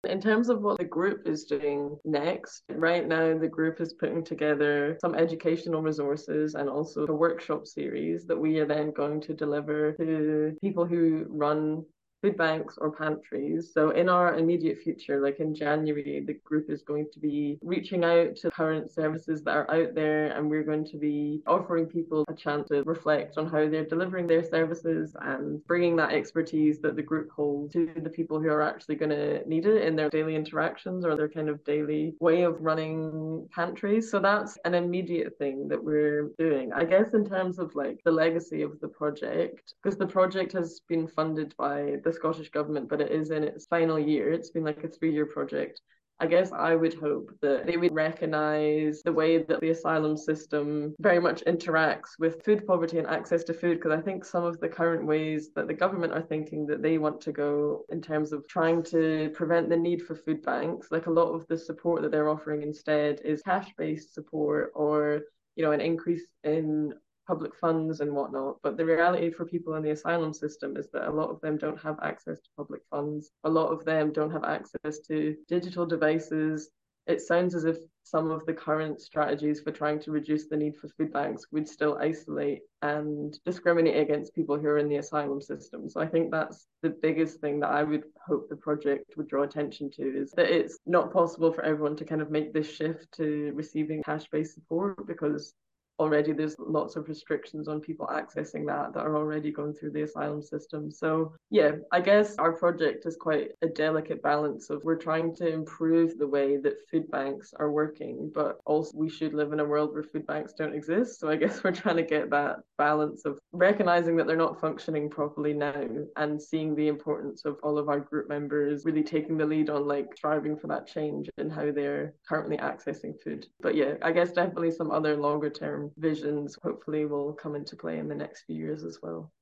In 0.02 0.20
terms 0.20 0.48
of 0.48 0.62
what 0.62 0.78
the 0.78 0.84
group 0.84 1.26
is 1.26 1.44
doing 1.44 1.96
next, 2.04 2.64
right 2.68 3.06
now 3.06 3.38
the 3.38 3.48
group 3.48 3.80
is 3.80 3.92
putting 3.92 4.24
together 4.24 4.98
some 5.00 5.14
educational 5.14 5.82
resources 5.82 6.54
and 6.56 6.68
also 6.68 7.06
a 7.06 7.14
workshop 7.14 7.66
series 7.66 8.26
that 8.26 8.38
we 8.38 8.58
are 8.58 8.66
then 8.66 8.90
going 8.90 9.20
to 9.22 9.34
deliver 9.34 9.92
to 9.92 10.56
people 10.60 10.84
who 10.84 11.26
run 11.28 11.84
food 12.26 12.36
banks 12.36 12.76
or 12.78 12.90
pantries. 12.90 13.72
So 13.72 13.90
in 13.90 14.08
our 14.08 14.36
immediate 14.36 14.78
future, 14.78 15.20
like 15.20 15.38
in 15.38 15.54
January, 15.54 16.24
the 16.26 16.34
group 16.44 16.68
is 16.68 16.82
going 16.82 17.06
to 17.12 17.20
be 17.20 17.58
reaching 17.62 18.04
out 18.04 18.36
to 18.36 18.50
current 18.50 18.90
services 18.90 19.42
that 19.42 19.56
are 19.56 19.70
out 19.70 19.94
there 19.94 20.36
and 20.36 20.50
we're 20.50 20.64
going 20.64 20.84
to 20.86 20.96
be 20.96 21.42
offering 21.46 21.86
people 21.86 22.24
a 22.28 22.34
chance 22.34 22.68
to 22.68 22.82
reflect 22.82 23.38
on 23.38 23.46
how 23.46 23.68
they're 23.68 23.84
delivering 23.84 24.26
their 24.26 24.42
services 24.42 25.14
and 25.22 25.64
bringing 25.66 25.94
that 25.96 26.12
expertise 26.12 26.80
that 26.80 26.96
the 26.96 27.02
group 27.02 27.30
holds 27.30 27.72
to 27.72 27.90
the 28.02 28.10
people 28.10 28.40
who 28.40 28.48
are 28.48 28.62
actually 28.62 28.96
going 28.96 29.10
to 29.10 29.46
need 29.48 29.66
it 29.66 29.82
in 29.82 29.94
their 29.94 30.10
daily 30.10 30.34
interactions 30.34 31.04
or 31.04 31.16
their 31.16 31.28
kind 31.28 31.48
of 31.48 31.62
daily 31.64 32.14
way 32.18 32.42
of 32.42 32.60
running 32.60 33.46
pantries. 33.54 34.10
So 34.10 34.18
that's 34.18 34.58
an 34.64 34.74
immediate 34.74 35.38
thing 35.38 35.68
that 35.68 35.82
we're 35.82 36.30
doing. 36.38 36.72
I 36.72 36.84
guess 36.84 37.14
in 37.14 37.24
terms 37.24 37.60
of 37.60 37.74
like 37.76 38.00
the 38.04 38.10
legacy 38.10 38.62
of 38.62 38.80
the 38.80 38.88
project, 38.88 39.74
because 39.80 39.96
the 39.96 40.06
project 40.06 40.52
has 40.54 40.80
been 40.88 41.06
funded 41.06 41.54
by 41.56 41.96
the 42.04 42.15
Scottish 42.16 42.50
Government, 42.50 42.88
but 42.88 43.00
it 43.00 43.12
is 43.12 43.30
in 43.30 43.44
its 43.44 43.66
final 43.66 43.98
year. 43.98 44.32
It's 44.32 44.50
been 44.50 44.64
like 44.64 44.82
a 44.84 44.88
three 44.88 45.12
year 45.12 45.26
project. 45.26 45.80
I 46.18 46.26
guess 46.26 46.50
I 46.50 46.74
would 46.74 46.94
hope 46.94 47.30
that 47.42 47.66
they 47.66 47.76
would 47.76 47.94
recognize 47.94 49.02
the 49.02 49.12
way 49.12 49.36
that 49.36 49.60
the 49.60 49.68
asylum 49.68 50.16
system 50.16 50.94
very 50.98 51.20
much 51.20 51.44
interacts 51.44 52.18
with 52.18 52.42
food 52.42 52.66
poverty 52.66 52.98
and 52.98 53.06
access 53.06 53.44
to 53.44 53.52
food. 53.52 53.76
Because 53.78 53.92
I 53.92 54.00
think 54.00 54.24
some 54.24 54.42
of 54.42 54.58
the 54.58 54.68
current 54.68 55.06
ways 55.06 55.50
that 55.54 55.66
the 55.66 55.74
government 55.74 56.14
are 56.14 56.22
thinking 56.22 56.66
that 56.68 56.82
they 56.82 56.96
want 56.96 57.20
to 57.22 57.32
go 57.32 57.84
in 57.90 58.00
terms 58.00 58.32
of 58.32 58.48
trying 58.48 58.82
to 58.84 59.30
prevent 59.34 59.68
the 59.68 59.76
need 59.76 60.02
for 60.02 60.14
food 60.14 60.42
banks, 60.42 60.88
like 60.90 61.06
a 61.06 61.10
lot 61.10 61.34
of 61.34 61.46
the 61.48 61.58
support 61.58 62.00
that 62.00 62.10
they're 62.10 62.30
offering 62.30 62.62
instead 62.62 63.20
is 63.22 63.42
cash 63.42 63.68
based 63.76 64.14
support 64.14 64.72
or 64.74 65.20
you 65.56 65.64
know, 65.64 65.72
an 65.72 65.80
increase 65.80 66.26
in 66.44 66.92
public 67.26 67.54
funds 67.54 68.00
and 68.00 68.12
whatnot. 68.12 68.56
But 68.62 68.76
the 68.76 68.86
reality 68.86 69.30
for 69.30 69.44
people 69.44 69.74
in 69.74 69.82
the 69.82 69.90
asylum 69.90 70.32
system 70.32 70.76
is 70.76 70.88
that 70.92 71.08
a 71.08 71.12
lot 71.12 71.30
of 71.30 71.40
them 71.40 71.56
don't 71.56 71.80
have 71.80 71.98
access 72.02 72.40
to 72.40 72.48
public 72.56 72.82
funds. 72.90 73.30
A 73.44 73.50
lot 73.50 73.72
of 73.72 73.84
them 73.84 74.12
don't 74.12 74.30
have 74.30 74.44
access 74.44 75.00
to 75.08 75.36
digital 75.48 75.86
devices. 75.86 76.70
It 77.06 77.20
sounds 77.20 77.54
as 77.54 77.64
if 77.64 77.78
some 78.02 78.30
of 78.30 78.46
the 78.46 78.52
current 78.52 79.00
strategies 79.00 79.60
for 79.60 79.72
trying 79.72 79.98
to 80.00 80.12
reduce 80.12 80.46
the 80.46 80.56
need 80.56 80.76
for 80.76 80.88
food 80.88 81.12
banks 81.12 81.46
would 81.50 81.68
still 81.68 81.98
isolate 82.00 82.60
and 82.82 83.36
discriminate 83.44 83.96
against 83.96 84.34
people 84.34 84.56
who 84.56 84.68
are 84.68 84.78
in 84.78 84.88
the 84.88 84.96
asylum 84.96 85.40
system. 85.40 85.88
So 85.88 86.00
I 86.00 86.06
think 86.06 86.30
that's 86.30 86.66
the 86.82 86.90
biggest 86.90 87.40
thing 87.40 87.60
that 87.60 87.70
I 87.70 87.82
would 87.82 88.04
hope 88.24 88.48
the 88.48 88.56
project 88.56 89.16
would 89.16 89.28
draw 89.28 89.42
attention 89.42 89.90
to 89.92 90.02
is 90.02 90.30
that 90.32 90.50
it's 90.50 90.78
not 90.86 91.12
possible 91.12 91.52
for 91.52 91.64
everyone 91.64 91.96
to 91.96 92.04
kind 92.04 92.22
of 92.22 92.30
make 92.30 92.52
this 92.52 92.70
shift 92.72 93.10
to 93.16 93.52
receiving 93.54 94.04
cash 94.04 94.26
based 94.30 94.54
support 94.54 95.04
because 95.06 95.52
already 95.98 96.32
there's 96.32 96.56
lots 96.58 96.96
of 96.96 97.08
restrictions 97.08 97.68
on 97.68 97.80
people 97.80 98.06
accessing 98.06 98.66
that 98.66 98.92
that 98.94 99.04
are 99.04 99.16
already 99.16 99.50
going 99.50 99.74
through 99.74 99.90
the 99.90 100.02
asylum 100.02 100.42
system. 100.42 100.90
So, 100.90 101.32
yeah, 101.50 101.72
I 101.92 102.00
guess 102.00 102.36
our 102.36 102.52
project 102.52 103.06
is 103.06 103.16
quite 103.16 103.52
a 103.62 103.68
delicate 103.68 104.22
balance 104.22 104.70
of 104.70 104.82
we're 104.84 104.96
trying 104.96 105.34
to 105.36 105.48
improve 105.48 106.18
the 106.18 106.26
way 106.26 106.56
that 106.58 106.88
food 106.90 107.10
banks 107.10 107.52
are 107.58 107.70
working, 107.70 108.30
but 108.34 108.58
also 108.66 108.92
we 108.94 109.08
should 109.08 109.34
live 109.34 109.52
in 109.52 109.60
a 109.60 109.64
world 109.64 109.92
where 109.92 110.02
food 110.02 110.26
banks 110.26 110.52
don't 110.52 110.74
exist. 110.74 111.20
So, 111.20 111.28
I 111.28 111.36
guess 111.36 111.62
we're 111.64 111.72
trying 111.72 111.96
to 111.96 112.02
get 112.02 112.30
that 112.30 112.56
balance 112.78 113.24
of 113.24 113.38
recognizing 113.52 114.16
that 114.16 114.26
they're 114.26 114.36
not 114.36 114.60
functioning 114.60 115.08
properly 115.08 115.52
now 115.52 115.86
and 116.16 116.40
seeing 116.40 116.74
the 116.74 116.88
importance 116.88 117.44
of 117.44 117.56
all 117.62 117.78
of 117.78 117.88
our 117.88 118.00
group 118.00 118.28
members 118.28 118.84
really 118.84 119.02
taking 119.02 119.36
the 119.36 119.46
lead 119.46 119.70
on 119.70 119.86
like 119.86 120.14
striving 120.16 120.56
for 120.56 120.66
that 120.66 120.86
change 120.86 121.28
in 121.38 121.50
how 121.50 121.70
they're 121.72 122.14
currently 122.28 122.56
accessing 122.58 123.14
food. 123.22 123.46
But 123.60 123.74
yeah, 123.74 123.94
I 124.02 124.12
guess 124.12 124.32
definitely 124.32 124.70
some 124.70 124.90
other 124.90 125.16
longer 125.16 125.50
term 125.50 125.85
visions 125.96 126.56
hopefully 126.62 127.04
will 127.06 127.32
come 127.32 127.54
into 127.54 127.76
play 127.76 127.98
in 127.98 128.08
the 128.08 128.14
next 128.14 128.42
few 128.42 128.56
years 128.56 128.84
as 128.84 128.98
well. 129.02 129.32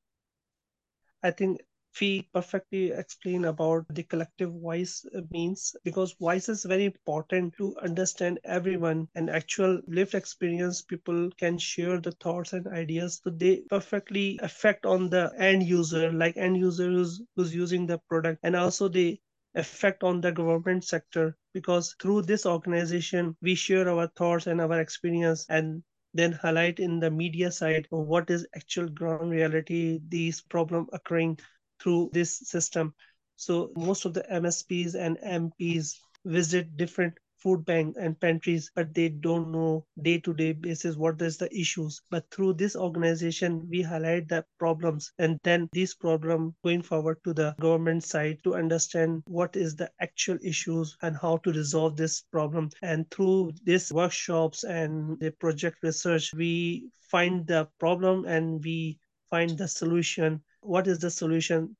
I 1.22 1.30
think 1.30 1.62
we 2.00 2.28
perfectly 2.34 2.90
explain 2.90 3.44
about 3.44 3.86
the 3.88 4.02
collective 4.02 4.52
voice 4.52 5.06
means 5.30 5.76
because 5.84 6.12
voice 6.14 6.48
is 6.48 6.64
very 6.64 6.86
important 6.86 7.54
to 7.56 7.76
understand 7.78 8.40
everyone 8.44 9.08
and 9.14 9.30
actual 9.30 9.80
lived 9.86 10.14
experience 10.14 10.82
people 10.82 11.30
can 11.38 11.56
share 11.58 12.00
the 12.00 12.10
thoughts 12.12 12.52
and 12.52 12.66
ideas 12.66 13.20
so 13.22 13.30
they 13.30 13.62
perfectly 13.70 14.38
affect 14.42 14.84
on 14.84 15.08
the 15.08 15.32
end 15.38 15.62
user 15.62 16.12
like 16.12 16.36
end 16.36 16.56
user 16.56 16.90
who's, 16.90 17.22
who's 17.36 17.54
using 17.54 17.86
the 17.86 17.98
product 18.08 18.40
and 18.42 18.56
also 18.56 18.88
the 18.88 19.20
effect 19.54 20.02
on 20.02 20.20
the 20.20 20.32
government 20.32 20.84
sector 20.84 21.36
because 21.52 21.94
through 22.00 22.22
this 22.22 22.44
organization 22.44 23.36
we 23.40 23.54
share 23.54 23.88
our 23.88 24.08
thoughts 24.08 24.46
and 24.46 24.60
our 24.60 24.80
experience 24.80 25.46
and 25.48 25.82
then 26.14 26.32
highlight 26.32 26.78
in 26.80 27.00
the 27.00 27.10
media 27.10 27.50
side 27.52 27.86
what 27.90 28.30
is 28.30 28.46
actual 28.56 28.88
ground 28.88 29.30
reality 29.30 30.00
these 30.08 30.40
problem 30.40 30.88
occurring 30.92 31.38
through 31.80 32.10
this 32.12 32.38
system. 32.38 32.94
So 33.36 33.72
most 33.76 34.04
of 34.04 34.14
the 34.14 34.24
msps 34.30 34.94
and 34.94 35.18
mps 35.18 35.96
visit 36.24 36.76
different 36.76 37.18
food 37.44 37.64
bank 37.66 37.94
and 38.00 38.18
pantries 38.18 38.70
but 38.74 38.94
they 38.94 39.10
don't 39.10 39.52
know 39.52 39.86
day 40.00 40.18
to 40.18 40.32
day 40.32 40.52
basis 40.52 40.96
what 40.96 41.20
is 41.20 41.36
the 41.36 41.54
issues. 41.54 42.00
But 42.10 42.24
through 42.30 42.54
this 42.54 42.74
organization 42.74 43.68
we 43.68 43.82
highlight 43.82 44.28
the 44.28 44.46
problems 44.58 45.12
and 45.18 45.38
then 45.44 45.68
these 45.72 45.94
problem 45.94 46.54
going 46.64 46.80
forward 46.82 47.18
to 47.24 47.34
the 47.34 47.54
government 47.60 48.02
side 48.02 48.38
to 48.44 48.54
understand 48.54 49.22
what 49.26 49.56
is 49.56 49.76
the 49.76 49.90
actual 50.00 50.38
issues 50.42 50.96
and 51.02 51.16
how 51.20 51.36
to 51.38 51.52
resolve 51.52 51.96
this 51.96 52.22
problem. 52.32 52.70
And 52.82 53.10
through 53.10 53.52
these 53.64 53.92
workshops 53.92 54.64
and 54.64 55.20
the 55.20 55.30
project 55.32 55.76
research 55.82 56.32
we 56.34 56.88
find 57.10 57.46
the 57.46 57.68
problem 57.78 58.24
and 58.24 58.64
we 58.64 58.98
find 59.28 59.58
the 59.58 59.68
solution. 59.68 60.42
What 60.62 60.86
is 60.86 60.98
the 60.98 61.10
solution? 61.10 61.76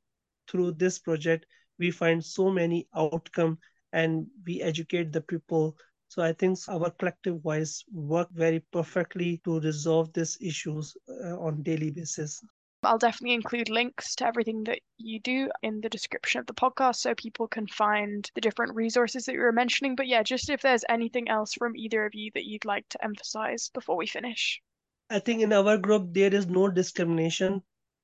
Through 0.47 0.73
this 0.73 0.99
project 0.99 1.47
we 1.79 1.91
find 1.91 2.23
so 2.23 2.51
many 2.51 2.87
outcome 2.95 3.59
and 3.95 4.27
we 4.45 4.61
educate 4.61 5.13
the 5.13 5.21
people. 5.21 5.77
So 6.09 6.23
I 6.23 6.33
think 6.33 6.59
our 6.69 6.91
collective 6.91 7.41
voice 7.41 7.85
work 7.93 8.29
very 8.33 8.61
perfectly 8.73 9.41
to 9.45 9.61
resolve 9.61 10.13
these 10.13 10.37
issues 10.41 10.97
uh, 11.09 11.39
on 11.39 11.63
daily 11.63 11.91
basis. 11.91 12.43
I'll 12.83 12.99
definitely 12.99 13.35
include 13.35 13.71
links 13.71 14.15
to 14.17 14.27
everything 14.27 14.65
that 14.65 14.81
you 14.99 15.19
do 15.21 15.49
in 15.63 15.81
the 15.81 15.89
description 15.89 16.41
of 16.41 16.47
the 16.47 16.55
podcast 16.55 16.97
so 16.97 17.15
people 17.15 17.49
can 17.49 17.67
find 17.67 18.31
the 18.35 18.43
different 18.43 18.75
resources 18.75 19.25
that 19.25 19.33
you 19.33 19.41
were 19.41 19.53
mentioning. 19.53 19.97
But 19.97 20.09
yeah, 20.09 20.23
just 20.23 20.51
if 20.51 20.61
there's 20.61 20.85
anything 20.89 21.29
else 21.29 21.55
from 21.55 21.77
either 21.77 22.05
of 22.05 22.15
you 22.15 22.31
that 22.35 22.45
you'd 22.45 22.67
like 22.67 22.87
to 22.91 23.03
emphasize 23.03 23.71
before 23.73 23.97
we 23.97 24.07
finish. 24.07 24.61
I 25.09 25.21
think 25.21 25.41
in 25.41 25.53
our 25.53 25.79
group, 25.79 26.13
there 26.13 26.35
is 26.35 26.47
no 26.47 26.69
discrimination. 26.69 27.63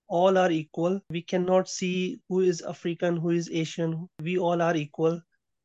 All 0.09 0.39
are 0.39 0.51
equal. 0.51 1.01
We 1.11 1.23
cannot 1.23 1.69
see 1.69 2.21
who 2.29 2.41
is 2.41 2.63
African, 2.63 3.17
who 3.17 3.31
is 3.31 3.51
Asian. 3.51 4.09
We 4.23 4.39
all 4.39 4.63
are 4.63 4.77
equal 4.77 5.21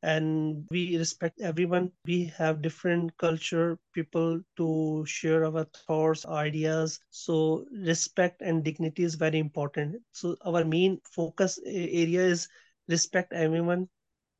and 0.06 0.66
we 0.70 0.96
respect 0.96 1.40
everyone. 1.42 1.92
We 2.06 2.26
have 2.38 2.62
different 2.62 3.16
culture 3.18 3.78
people 3.92 4.40
to 4.56 5.04
share 5.06 5.44
our 5.44 5.64
thoughts 5.86 6.26
ideas. 6.26 7.00
So 7.10 7.66
respect 7.72 8.42
and 8.42 8.64
dignity 8.64 9.04
is 9.04 9.16
very 9.16 9.38
important. 9.38 10.02
So 10.12 10.36
our 10.46 10.64
main 10.64 11.00
focus 11.12 11.58
area 11.66 12.22
is 12.24 12.48
respect 12.88 13.32
everyone 13.34 13.88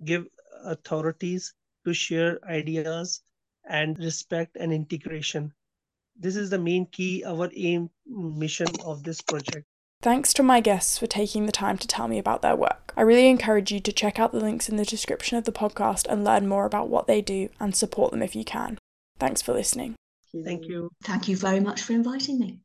give 0.05 0.27
authorities 0.65 1.55
to 1.85 1.93
share 1.95 2.39
ideas 2.49 3.23
and 3.69 3.99
respect 3.99 4.57
and 4.59 4.73
integration. 4.73 5.53
This 6.17 6.37
is 6.37 6.51
the 6.51 6.59
main 6.59 6.87
key 6.87 7.25
our 7.25 7.51
aim 7.55 7.91
mission 8.07 8.69
of 8.85 9.03
this 9.05 9.21
project 9.23 9.67
Thanks 10.03 10.33
to 10.35 10.43
my 10.43 10.61
guests 10.61 10.99
for 10.99 11.07
taking 11.07 11.47
the 11.47 11.53
time 11.53 11.79
to 11.79 11.89
tell 11.89 12.07
me 12.07 12.19
about 12.19 12.43
their 12.43 12.55
work. 12.55 12.93
I 12.97 13.03
really 13.03 13.29
encourage 13.29 13.73
you 13.73 13.81
to 13.81 13.93
check 13.93 14.19
out 14.19 14.33
the 14.33 14.41
links 14.41 14.69
in 14.69 14.77
the 14.77 14.85
description 14.85 15.37
of 15.37 15.45
the 15.45 15.53
podcast 15.53 16.07
and 16.09 16.25
learn 16.25 16.47
more 16.47 16.65
about 16.65 16.89
what 16.89 17.07
they 17.07 17.21
do 17.21 17.49
and 17.59 17.75
support 17.75 18.13
them 18.13 18.23
if 18.23 18.37
you 18.37 18.45
can. 18.45 18.79
Thanks 19.19 19.43
for 19.43 19.53
listening. 19.53 19.97
Thank 20.45 20.67
you. 20.67 20.91
Thank 21.03 21.29
you 21.29 21.37
very 21.37 21.61
much 21.61 21.83
for 21.83 21.93
inviting 21.93 22.39
me. 22.39 22.61